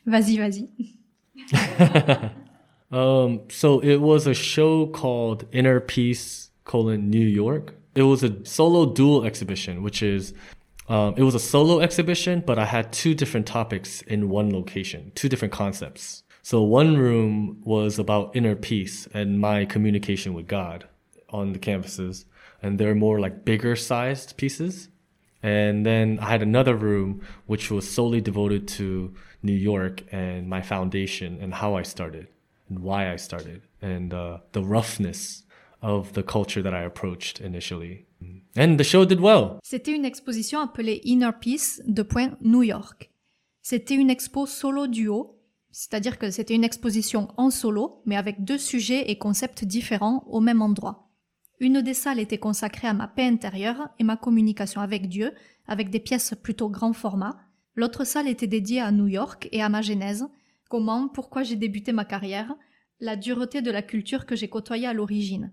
[0.05, 0.69] Vas-y, vas-y.
[2.91, 7.73] Um, so it was a show called Inner Peace colon New York.
[7.95, 10.33] It was a solo dual exhibition, which is
[10.87, 15.11] um, it was a solo exhibition, but I had two different topics in one location,
[15.15, 16.23] two different concepts.
[16.41, 20.87] So one room was about inner peace and my communication with God
[21.29, 22.25] on the canvases,
[22.65, 24.89] and they're more like bigger sized pieces.
[25.43, 29.13] And then I had another room which was solely devoted to
[29.43, 32.27] New York and my foundation and how I started
[32.67, 35.43] and why I started and uh, the roughness
[35.83, 38.07] of the culture that I approached initially.
[38.55, 39.59] And the show did well.
[39.63, 43.11] C'était une exposition appelée Inner Peace de point New York.
[43.61, 45.37] C'était une expo solo duo,
[45.71, 50.39] c'est-à-dire que c'était une exposition en solo, mais avec deux sujets et concepts différents au
[50.39, 51.04] même endroit.
[51.59, 55.31] Une des salles était consacrée à ma paix intérieure et ma communication avec Dieu,
[55.67, 57.37] avec des pièces plutôt grand format.
[57.75, 60.25] L'autre salle était dédiée à New York et à ma genèse,
[60.69, 62.53] comment, pourquoi j'ai débuté ma carrière,
[62.99, 65.51] la dureté de la culture que j'ai côtoyée à l'origine.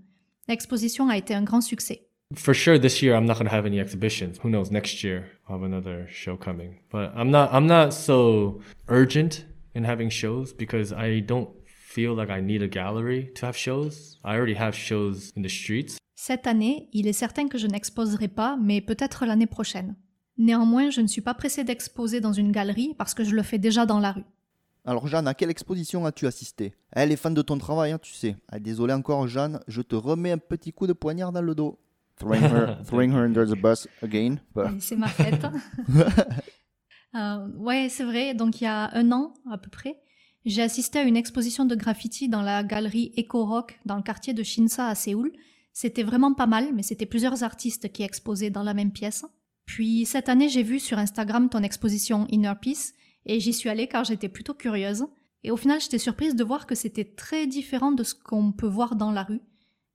[0.48, 2.08] L'exposition a été un grand succès.
[2.34, 4.38] For sure, this year I'm not going to have any exhibitions.
[4.42, 4.70] Who knows?
[4.70, 6.80] Next year I'll have another show coming.
[6.90, 7.52] But I'm not.
[7.52, 9.44] I'm not so urgent
[9.74, 11.50] in having shows because I don't
[11.92, 14.18] feel like I need a gallery to have shows.
[14.24, 15.98] I already have shows in the streets.
[16.14, 19.96] Cette année, il est certain que je n'exposerai pas, mais peut-être l'année prochaine.
[20.38, 23.58] Néanmoins, je ne suis pas pressée d'exposer dans une galerie parce que je le fais
[23.58, 24.24] déjà dans la rue.
[24.84, 26.74] Alors Jeanne, à quelle exposition as-tu assisté?
[26.90, 28.36] Elle est fan de ton travail, hein, tu sais.
[28.48, 31.78] Ah, désolé encore Jeanne, je te remets un petit coup de poignard dans le dos.
[32.16, 34.36] Throwing her, throwing her under the bus again.
[34.80, 35.44] C'est ma fête.
[37.14, 38.34] euh, ouais, c'est vrai.
[38.34, 40.01] Donc il y a un an à peu près,
[40.44, 44.34] j'ai assisté à une exposition de graffiti dans la galerie Eco Rock dans le quartier
[44.34, 45.32] de Shinsa à Séoul.
[45.72, 49.24] C'était vraiment pas mal, mais c'était plusieurs artistes qui exposaient dans la même pièce.
[49.66, 52.92] Puis cette année, j'ai vu sur Instagram ton exposition Inner Peace
[53.24, 55.06] et j'y suis allée car j'étais plutôt curieuse.
[55.44, 58.66] Et au final, j'étais surprise de voir que c'était très différent de ce qu'on peut
[58.66, 59.40] voir dans la rue.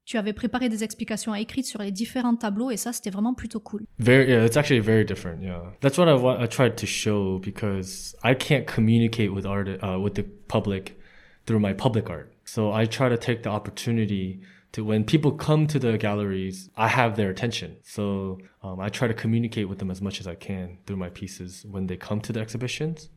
[0.07, 3.59] Tu avais préparé des explications écrites sur les différents tableaux et ça, c'était vraiment plutôt
[3.59, 3.83] cool.
[3.99, 5.43] Very, yeah, it's actually very different.
[5.43, 9.99] Yeah, that's what I, I tried to show because I can't communicate with art uh,
[10.01, 10.97] with the public
[11.45, 12.31] through my public art.
[12.45, 14.39] So I try to take the opportunity
[14.71, 17.75] to when people come to the galleries, I have their attention.
[17.83, 21.09] So um, I try to communicate with them as much as I can through my
[21.09, 23.09] pieces when they come to the exhibitions.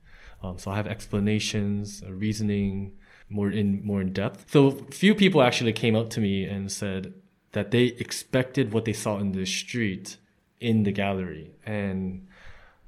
[0.43, 2.95] Um, so I have explanations, uh, reasoning,
[3.31, 4.45] more in more in depth.
[4.51, 7.14] So few people actually came up to me and said,
[7.53, 10.18] that they expected what they saw in the street
[10.61, 11.51] in the gallery.
[11.66, 12.26] And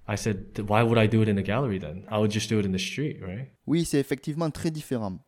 [0.06, 2.04] I said, why would I do it in the gallery then?
[2.08, 3.48] I would just do it in the street, right?
[3.66, 5.18] Oui, c'est effectivement très différent.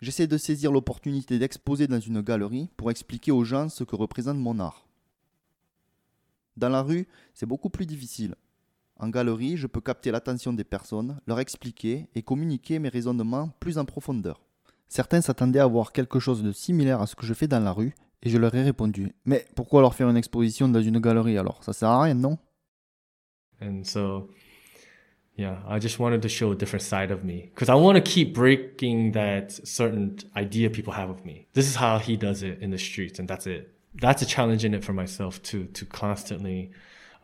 [0.00, 4.38] J'essaie de saisir l'opportunité d'exposer dans une galerie pour expliquer aux gens ce que représente
[4.38, 4.86] mon art.
[6.56, 8.34] Dans la rue, c'est beaucoup plus difficile.
[9.00, 13.78] En galerie, je peux capter l'attention des personnes, leur expliquer et communiquer mes raisonnements plus
[13.78, 14.40] en profondeur.
[14.88, 17.70] Certains s'attendaient à voir quelque chose de similaire à ce que je fais dans la
[17.70, 21.38] rue, et je leur ai répondu Mais pourquoi leur faire une exposition dans une galerie
[21.38, 21.62] alors?
[21.62, 22.38] Ça sert à rien, non?
[23.62, 24.30] And so,
[25.36, 28.00] yeah, I just wanted to show a different side of me because I want to
[28.00, 31.46] keep breaking that certain idea people have of me.
[31.54, 33.72] This is how he does it in the streets, and that's it.
[33.94, 36.72] That's a challenge in it for myself too, to constantly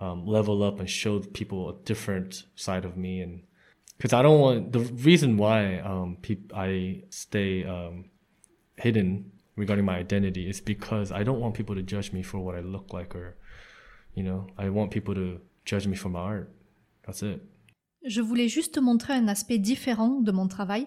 [0.05, 3.21] um, level up and show people a different side of me.
[3.21, 3.43] And
[3.97, 6.19] because I don't want the reason why um,
[6.55, 8.11] I stay um,
[8.77, 12.55] hidden regarding my identity is because I don't want people to judge me for what
[12.55, 13.37] I look like, or
[14.15, 16.49] you know, I want people to judge me for my art.
[17.07, 17.41] That's it.
[18.07, 20.87] Je voulais juste montrer un aspect différent de mon travail,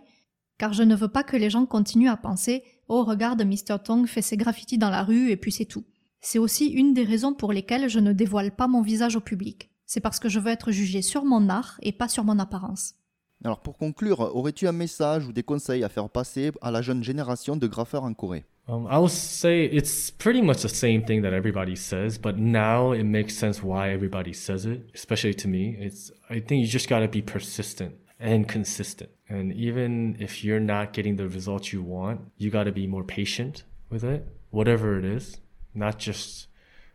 [0.60, 3.80] car je ne veux pas que les gens continuent à penser Oh, regarde, Mr.
[3.84, 5.84] Tong fait ses graffitis dans la rue et puis c'est tout.
[6.20, 9.70] C'est aussi une des raisons pour lesquelles je ne dévoile pas mon visage au public.
[9.86, 12.96] C'est parce que je veux être jugé sur mon art et pas sur mon apparence.
[13.44, 17.04] Alors pour conclure, aurais-tu un message ou des conseils à faire passer à la jeune
[17.04, 18.46] génération de graffeurs en Corée?
[18.68, 22.92] Um, I would say it's pretty much the same thing that everybody says, but now
[22.94, 25.78] it makes sense why everybody says it, especially to me.
[25.80, 29.10] It's I think you just gotta be persistent and consistent.
[29.30, 33.64] And even if you're not getting the results you want, you gotta be more patient
[33.90, 35.38] with it, whatever it is,
[35.78, 36.48] not just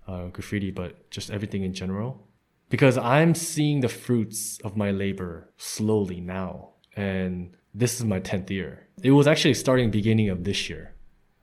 [0.07, 2.29] uh, graffiti, but just everything in general.
[2.69, 6.71] Because I'm seeing the fruits of my labor slowly now.
[6.97, 8.89] And this is my 10th year.
[9.03, 10.95] It was actually starting beginning of this year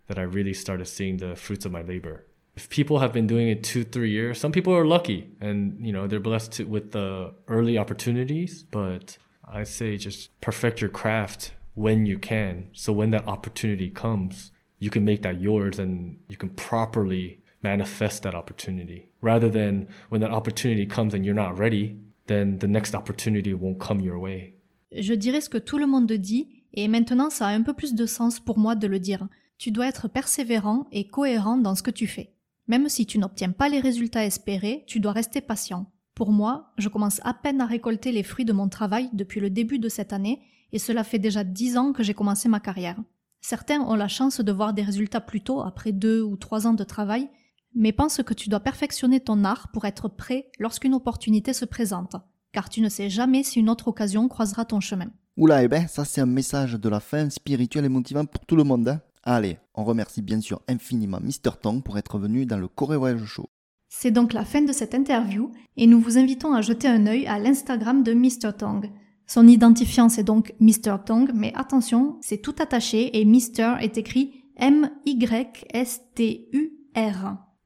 [0.08, 2.26] that I really started seeing the fruits of my labor.
[2.56, 5.94] If people have been doing it two, three years, some people are lucky and you
[5.94, 8.64] know they're blessed to, with the early opportunities.
[8.64, 9.18] But
[9.48, 12.70] I say just perfect your craft when you can.
[12.74, 18.24] So when that opportunity comes, you can make that yours and you can properly manifest
[18.24, 19.10] that opportunity.
[19.22, 23.80] Rather than when that opportunity comes and you're not ready, then the next opportunity won't
[23.80, 24.56] come your way.
[24.92, 27.94] Je dirais ce que tout le monde dit, et maintenant ça a un peu plus
[27.94, 29.28] de sens pour moi de le dire.
[29.58, 32.34] Tu dois être persévérant et cohérent dans ce que tu fais.
[32.68, 35.92] Même si tu n'obtiens pas les résultats espérés, tu dois rester patient.
[36.16, 39.50] Pour moi, je commence à peine à récolter les fruits de mon travail depuis le
[39.50, 43.00] début de cette année, et cela fait déjà dix ans que j'ai commencé ma carrière.
[43.42, 46.74] Certains ont la chance de voir des résultats plus tôt, après deux ou trois ans
[46.74, 47.30] de travail,
[47.76, 52.16] mais pense que tu dois perfectionner ton art pour être prêt lorsqu'une opportunité se présente,
[52.52, 55.12] car tu ne sais jamais si une autre occasion croisera ton chemin.
[55.38, 58.56] Oula, eh ben, ça c'est un message de la fin spirituel et motivant pour tout
[58.56, 58.90] le monde.
[58.90, 61.52] Hein Allez, on remercie bien sûr infiniment Mr.
[61.62, 63.48] Tong pour être venu dans le Corée Voyage Show.
[63.88, 67.26] C'est donc la fin de cette interview et nous vous invitons à jeter un œil
[67.28, 68.54] à l'Instagram de Mr.
[68.58, 68.90] Tong.
[69.30, 70.96] Son identifiant c'est donc Mr.
[71.06, 73.76] Tong, mais attention, c'est tout attaché et Mr.
[73.80, 74.88] est écrit M-Y-S-T-U-R.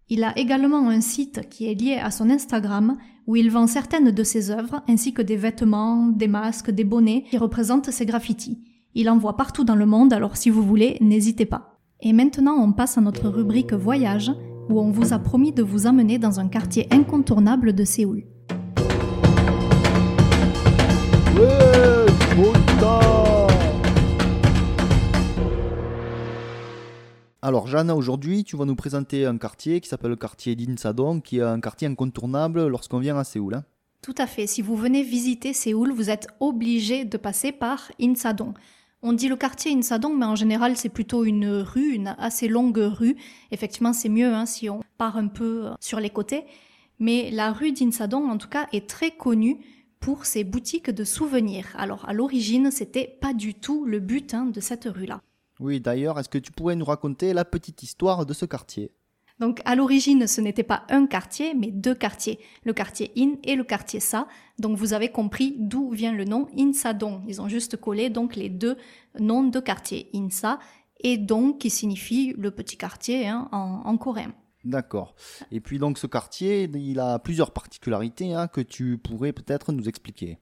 [0.10, 2.98] Il a également un site qui est lié à son Instagram
[3.28, 7.24] où il vend certaines de ses œuvres ainsi que des vêtements, des masques, des bonnets
[7.30, 8.62] qui représentent ses graffitis.
[8.94, 11.80] Il envoie partout dans le monde, alors si vous voulez, n'hésitez pas.
[12.02, 14.34] Et maintenant, on passe à notre rubrique Voyage,
[14.70, 18.26] où on vous a promis de vous amener dans un quartier incontournable de Séoul.
[27.44, 31.38] Alors Jeanne, aujourd'hui tu vas nous présenter un quartier qui s'appelle le quartier d'Insadong, qui
[31.38, 33.54] est un quartier incontournable lorsqu'on vient à Séoul.
[33.54, 33.64] Hein.
[34.02, 34.48] Tout à fait.
[34.48, 38.54] Si vous venez visiter Séoul, vous êtes obligé de passer par Insadong.
[39.04, 42.80] On dit le quartier Insadong, mais en général c'est plutôt une rue, une assez longue
[42.80, 43.16] rue.
[43.52, 46.46] Effectivement, c'est mieux hein, si on part un peu sur les côtés.
[46.98, 49.60] Mais la rue d'Insadong, en tout cas, est très connue
[50.04, 51.68] pour ses boutiques de souvenirs.
[51.78, 55.22] Alors à l'origine, c'était pas du tout le but hein, de cette rue-là.
[55.62, 58.92] Oui, d'ailleurs, est-ce que tu pourrais nous raconter la petite histoire de ce quartier?
[59.40, 63.56] Donc à l'origine, ce n'était pas un quartier, mais deux quartiers, le quartier In et
[63.56, 64.28] le quartier Sa.
[64.60, 67.22] Donc vous avez compris d'où vient le nom Insadong.
[67.26, 68.76] Ils ont juste collé donc les deux
[69.20, 70.60] noms de quartiers, Insa
[71.00, 74.34] et Dong qui signifie le petit quartier hein, en, en, coréen.
[74.64, 75.16] D'accord.
[75.52, 79.88] Et puis donc ce quartier, il a plusieurs particularités hein, que tu pourrais peut-être nous
[79.90, 80.40] expliquer.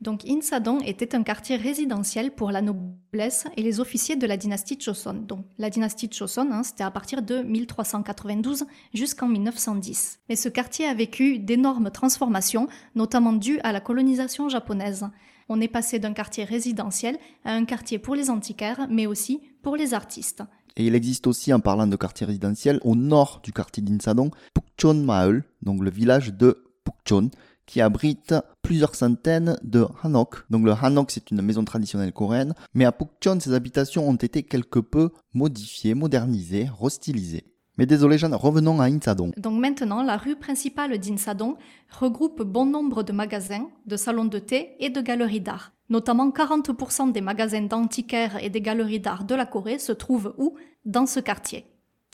[0.00, 4.78] Donc Insadong était un quartier résidentiel pour la noblesse et les officiers de la dynastie
[4.80, 5.14] Choson.
[5.14, 8.64] Donc la dynastie Choson, hein, c'était à partir de 1392
[8.94, 10.20] jusqu'en 1910.
[10.28, 15.08] Mais ce quartier a vécu d'énormes transformations, notamment dues à la colonisation japonaise.
[15.48, 19.74] On est passé d'un quartier résidentiel à un quartier pour les antiquaires, mais aussi pour
[19.74, 20.44] les artistes.
[20.78, 24.94] Et il existe aussi, en parlant de quartier résidentiel, au nord du quartier d'Insadong, Pukchon
[24.94, 27.30] Maul, donc le village de Pukchon,
[27.66, 30.44] qui abrite plusieurs centaines de hanok.
[30.50, 34.44] Donc le hanok, c'est une maison traditionnelle coréenne, mais à Pukchon, ces habitations ont été
[34.44, 37.44] quelque peu modifiées, modernisées, restylisées.
[37.76, 39.32] Mais désolé Jeanne, revenons à Insadong.
[39.36, 41.54] Donc maintenant, la rue principale d'Insadong
[41.90, 45.72] regroupe bon nombre de magasins, de salons de thé et de galeries d'art.
[45.88, 50.54] Notamment 40% des magasins d'antiquaires et des galeries d'art de la Corée se trouvent où?
[50.84, 51.66] Dans ce quartier.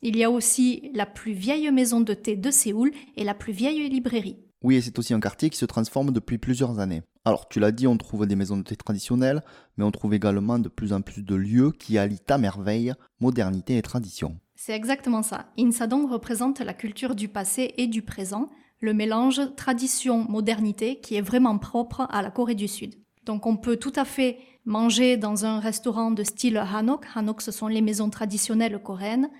[0.02, 3.52] Il y a aussi la plus vieille maison de thé de Séoul et la plus
[3.52, 4.38] vieille librairie.
[4.62, 7.02] Oui, et c'est aussi un quartier qui se transforme depuis plusieurs années.
[7.26, 9.42] Alors, tu l'as dit, on trouve des maisons de thé traditionnelles,
[9.76, 13.76] mais on trouve également de plus en plus de lieux qui allient à merveille modernité
[13.76, 14.38] et tradition.
[14.56, 15.46] C'est exactement ça.
[15.58, 18.50] Insadong représente la culture du passé et du présent,
[18.80, 22.94] le mélange tradition-modernité qui est vraiment propre à la Corée du Sud.
[23.24, 27.06] Donc on peut tout à fait manger dans un restaurant de style Hanok.
[27.14, 29.30] Hanok, ce sont les maisons traditionnelles coréennes.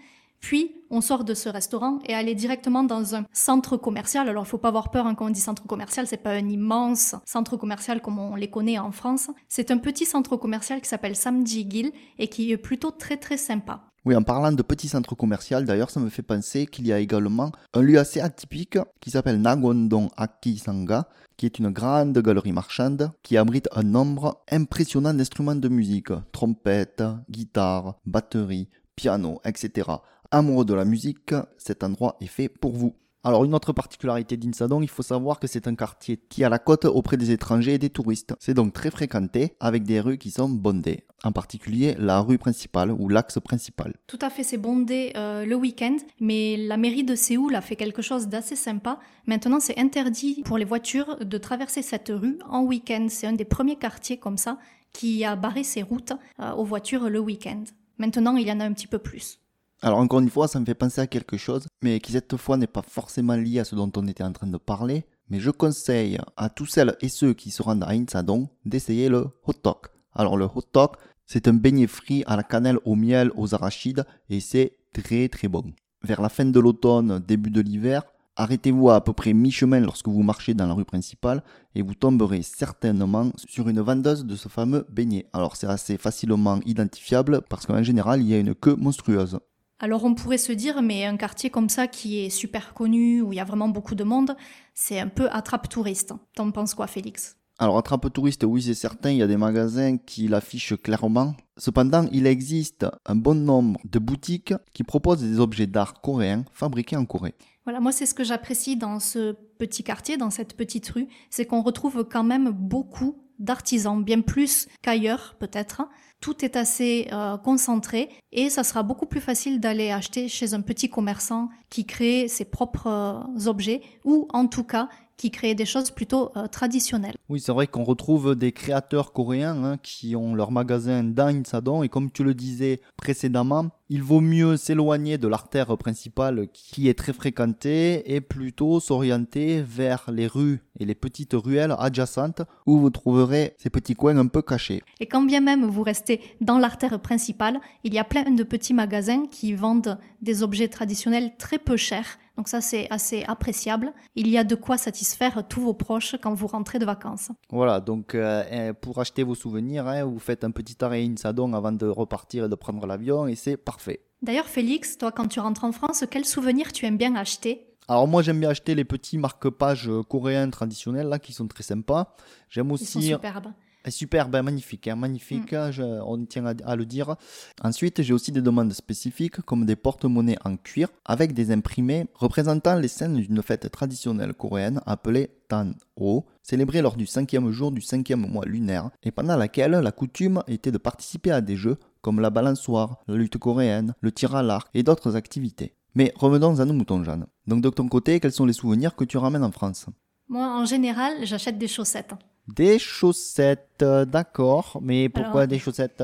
[0.41, 4.29] Puis, on sort de ce restaurant et aller directement dans un centre commercial.
[4.29, 6.49] Alors, il faut pas avoir peur hein, quand on dit centre commercial, c'est pas un
[6.49, 9.31] immense centre commercial comme on les connaît en France.
[9.49, 13.94] C'est un petit centre commercial qui s'appelle Samji-gil et qui est plutôt très très sympa.
[14.07, 16.99] Oui, en parlant de petit centre commercial, d'ailleurs, ça me fait penser qu'il y a
[16.99, 23.11] également un lieu assez atypique qui s'appelle Nagondong Akisanga, qui est une grande galerie marchande
[23.23, 29.91] qui abrite un nombre impressionnant d'instruments de musique, trompettes, guitares, batteries, piano, etc.
[30.31, 32.95] Amoureux de la musique, cet endroit est fait pour vous.
[33.27, 36.59] Alors une autre particularité d'Insadong, il faut savoir que c'est un quartier qui a la
[36.59, 38.35] côte auprès des étrangers et des touristes.
[38.39, 42.93] C'est donc très fréquenté avec des rues qui sont bondées, en particulier la rue principale
[42.93, 43.95] ou l'axe principal.
[44.09, 47.77] Tout à fait, c'est bondé euh, le week-end, mais la mairie de Séoul a fait
[47.77, 49.01] quelque chose d'assez sympa.
[49.27, 53.07] Maintenant, c'est interdit pour les voitures de traverser cette rue en week-end.
[53.09, 54.59] C'est un des premiers quartiers comme ça
[54.93, 57.65] qui a barré ses routes euh, aux voitures le week-end.
[57.97, 59.39] Maintenant, il y en a un petit peu plus.
[59.83, 62.57] Alors encore une fois, ça me fait penser à quelque chose, mais qui cette fois
[62.57, 65.05] n'est pas forcément lié à ce dont on était en train de parler.
[65.29, 69.27] Mais je conseille à tous celles et ceux qui se rendent à Insadong d'essayer le
[69.47, 69.77] hot dog.
[70.13, 70.91] Alors le hot dog,
[71.27, 75.49] c'est un beignet frit à la cannelle, au miel, aux arachides, et c'est très très
[75.49, 75.65] bon.
[76.03, 78.03] Vers la fin de l'automne, début de l'hiver,
[78.37, 81.43] arrêtez-vous à, à peu près mi-chemin lorsque vous marchez dans la rue principale
[81.75, 85.27] et vous tomberez certainement sur une vendeuse de ce fameux beignet.
[85.33, 89.39] Alors c'est assez facilement identifiable parce qu'en général il y a une queue monstrueuse.
[89.79, 93.33] Alors on pourrait se dire, mais un quartier comme ça qui est super connu, où
[93.33, 94.37] il y a vraiment beaucoup de monde,
[94.73, 96.15] c'est un peu attrape-touriste.
[96.35, 97.37] T'en penses quoi, Félix?
[97.59, 101.37] Alors, attrape-touriste, oui, c'est certain, il y a des magasins qui l'affichent clairement.
[101.57, 106.97] Cependant, il existe un bon nombre de boutiques qui proposent des objets d'art coréens fabriqués
[106.97, 107.35] en Corée.
[107.65, 111.47] Voilà, moi c'est ce que j'apprécie dans ce petit quartier, dans cette petite rue, c'est
[111.47, 115.83] qu'on retrouve quand même beaucoup d'artisans, bien plus qu'ailleurs peut-être.
[116.25, 120.63] Tout est assez euh, concentré et ça sera beaucoup plus facile d'aller acheter chez un
[120.63, 125.65] petit commerçant qui crée ses propres euh, objets ou en tout cas qui crée des
[125.67, 127.15] choses plutôt euh, traditionnelles.
[127.29, 131.85] Oui, c'est vrai qu'on retrouve des créateurs coréens hein, qui ont leur magasin dans Insadong
[131.85, 136.99] et comme tu le disais précédemment, il vaut mieux s'éloigner de l'artère principale qui est
[136.99, 142.91] très fréquentée et plutôt s'orienter vers les rues et les petites ruelles adjacentes où vous
[142.91, 144.83] trouverez ces petits coins un peu cachés.
[145.01, 148.75] Et quand bien même vous restez dans l'artère principale, il y a plein de petits
[148.75, 152.19] magasins qui vendent des objets traditionnels très peu chers.
[152.37, 153.93] Donc ça c'est assez appréciable.
[154.17, 157.31] Il y a de quoi satisfaire tous vos proches quand vous rentrez de vacances.
[157.51, 161.05] Voilà, donc euh, eh, pour acheter vos souvenirs, hein, vous faites un petit arrêt à
[161.05, 164.01] Insadong avant de repartir et de prendre l'avion et c'est parfait.
[164.23, 167.69] D'ailleurs Félix, toi quand tu rentres en France, quels souvenirs tu aimes bien acheter?
[167.87, 172.17] Alors moi j'aime bien acheter les petits marque-pages coréens traditionnels là qui sont très sympas.
[172.49, 172.85] J'aime aussi.
[172.85, 173.53] Ils sont superbes.
[173.87, 177.17] Eh, Super, ben magnifique, hein, magnifique, je- on tient à, à le dire.
[177.63, 182.77] Ensuite, j'ai aussi des demandes spécifiques comme des porte-monnaies en cuir avec des imprimés représentant
[182.77, 188.27] les scènes d'une fête traditionnelle coréenne appelée Tan-o, célébrée lors du cinquième jour du cinquième
[188.27, 192.31] mois lunaire et pendant laquelle la coutume était de participer à des jeux comme la
[192.31, 195.75] balançoire, la lutte coréenne, le tir à l'arc et d'autres activités.
[195.95, 197.27] Mais revenons à nos moutons, Jeanne.
[197.47, 199.87] Donc de ton côté, quels sont les souvenirs que tu ramènes en France?
[200.29, 202.15] Moi en général, j'achète des chaussettes.
[202.49, 206.03] Des chaussettes, euh, d'accord, mais pourquoi Alors- des chaussettes?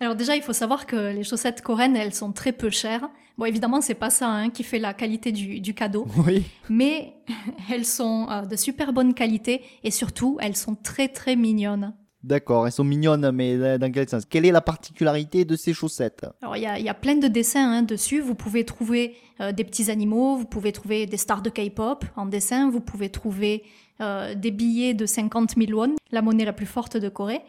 [0.00, 3.08] Alors déjà, il faut savoir que les chaussettes coréennes, elles sont très peu chères.
[3.38, 6.44] Bon, évidemment, c'est pas ça hein, qui fait la qualité du, du cadeau, Oui.
[6.68, 7.14] mais
[7.72, 11.94] elles sont euh, de super bonne qualité et surtout, elles sont très très mignonnes.
[12.24, 14.24] D'accord, elles sont mignonnes, mais euh, dans quel sens?
[14.24, 16.24] Quelle est la particularité de ces chaussettes?
[16.40, 18.20] Alors, il y a, il y a plein de dessins hein, dessus.
[18.20, 22.26] Vous pouvez trouver euh, des petits animaux, vous pouvez trouver des stars de K-pop en
[22.26, 23.64] dessin, vous pouvez trouver
[24.00, 27.40] euh, des billets de 50 000 won, la monnaie la plus forte de Corée.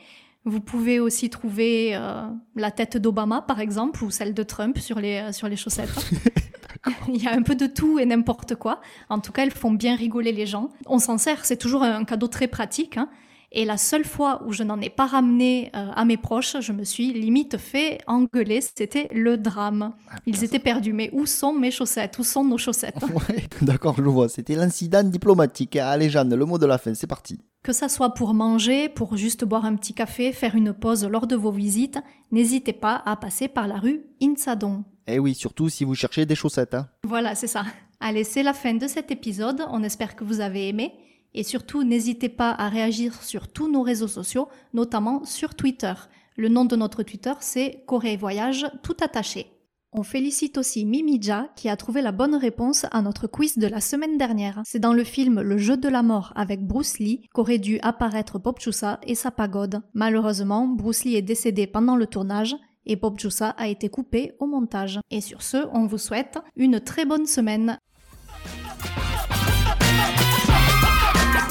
[0.45, 2.23] Vous pouvez aussi trouver euh,
[2.55, 5.93] la tête d'Obama, par exemple, ou celle de Trump sur les, sur les chaussettes.
[7.07, 8.81] Il y a un peu de tout et n'importe quoi.
[9.09, 10.69] En tout cas, elles font bien rigoler les gens.
[10.85, 12.97] On s'en sert, c'est toujours un cadeau très pratique.
[12.97, 13.07] Hein.
[13.55, 16.73] Et la seule fois où je n'en ai pas ramené euh, à mes proches, je
[16.73, 18.61] me suis limite fait engueuler.
[18.61, 19.93] C'était le drame.
[20.09, 20.91] Ah, Ils étaient perdus.
[20.91, 22.17] Mais où sont mes chaussettes?
[22.17, 22.95] Où sont nos chaussettes?
[23.29, 24.27] Ouais, d'accord, je vois.
[24.27, 25.75] C'était l'incident diplomatique.
[25.75, 27.39] Allez, Jeanne, le mot de la fin, c'est parti.
[27.61, 31.27] Que ça soit pour manger, pour juste boire un petit café, faire une pause lors
[31.27, 31.99] de vos visites,
[32.31, 34.83] n'hésitez pas à passer par la rue Insadon.
[35.05, 36.73] Eh oui, surtout si vous cherchez des chaussettes.
[36.73, 36.87] Hein.
[37.03, 37.63] Voilà, c'est ça.
[37.99, 39.63] Allez, c'est la fin de cet épisode.
[39.69, 40.93] On espère que vous avez aimé.
[41.33, 45.93] Et surtout, n'hésitez pas à réagir sur tous nos réseaux sociaux, notamment sur Twitter.
[46.37, 49.47] Le nom de notre Twitter, c'est Corée Voyage tout attaché.
[49.95, 53.79] On félicite aussi Mimija qui a trouvé la bonne réponse à notre quiz de la
[53.79, 54.61] semaine dernière.
[54.65, 58.39] C'est dans le film Le jeu de la mort avec Bruce Lee qu'aurait dû apparaître
[58.39, 59.81] Bob Chusa et sa pagode.
[59.93, 62.55] Malheureusement, Bruce Lee est décédé pendant le tournage
[62.87, 64.99] et Bob Chusa a été coupé au montage.
[65.11, 67.77] Et sur ce, on vous souhaite une très bonne semaine.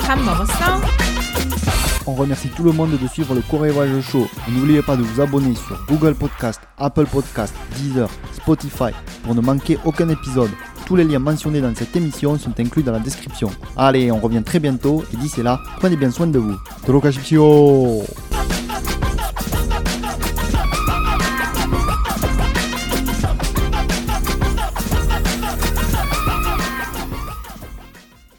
[0.06, 0.82] 밥 먹었어?
[2.06, 4.28] On remercie tout le monde de suivre le Corée Voyage Show.
[4.48, 8.92] Et n'oubliez pas de vous abonner sur Google Podcast, Apple Podcast, Deezer, Spotify
[9.24, 10.50] pour ne manquer aucun épisode.
[10.86, 13.50] Tous les liens mentionnés dans cette émission sont inclus dans la description.
[13.76, 16.56] Allez, on revient très bientôt et d'ici là, prenez bien soin de vous.
[16.86, 18.04] Dorokashipsio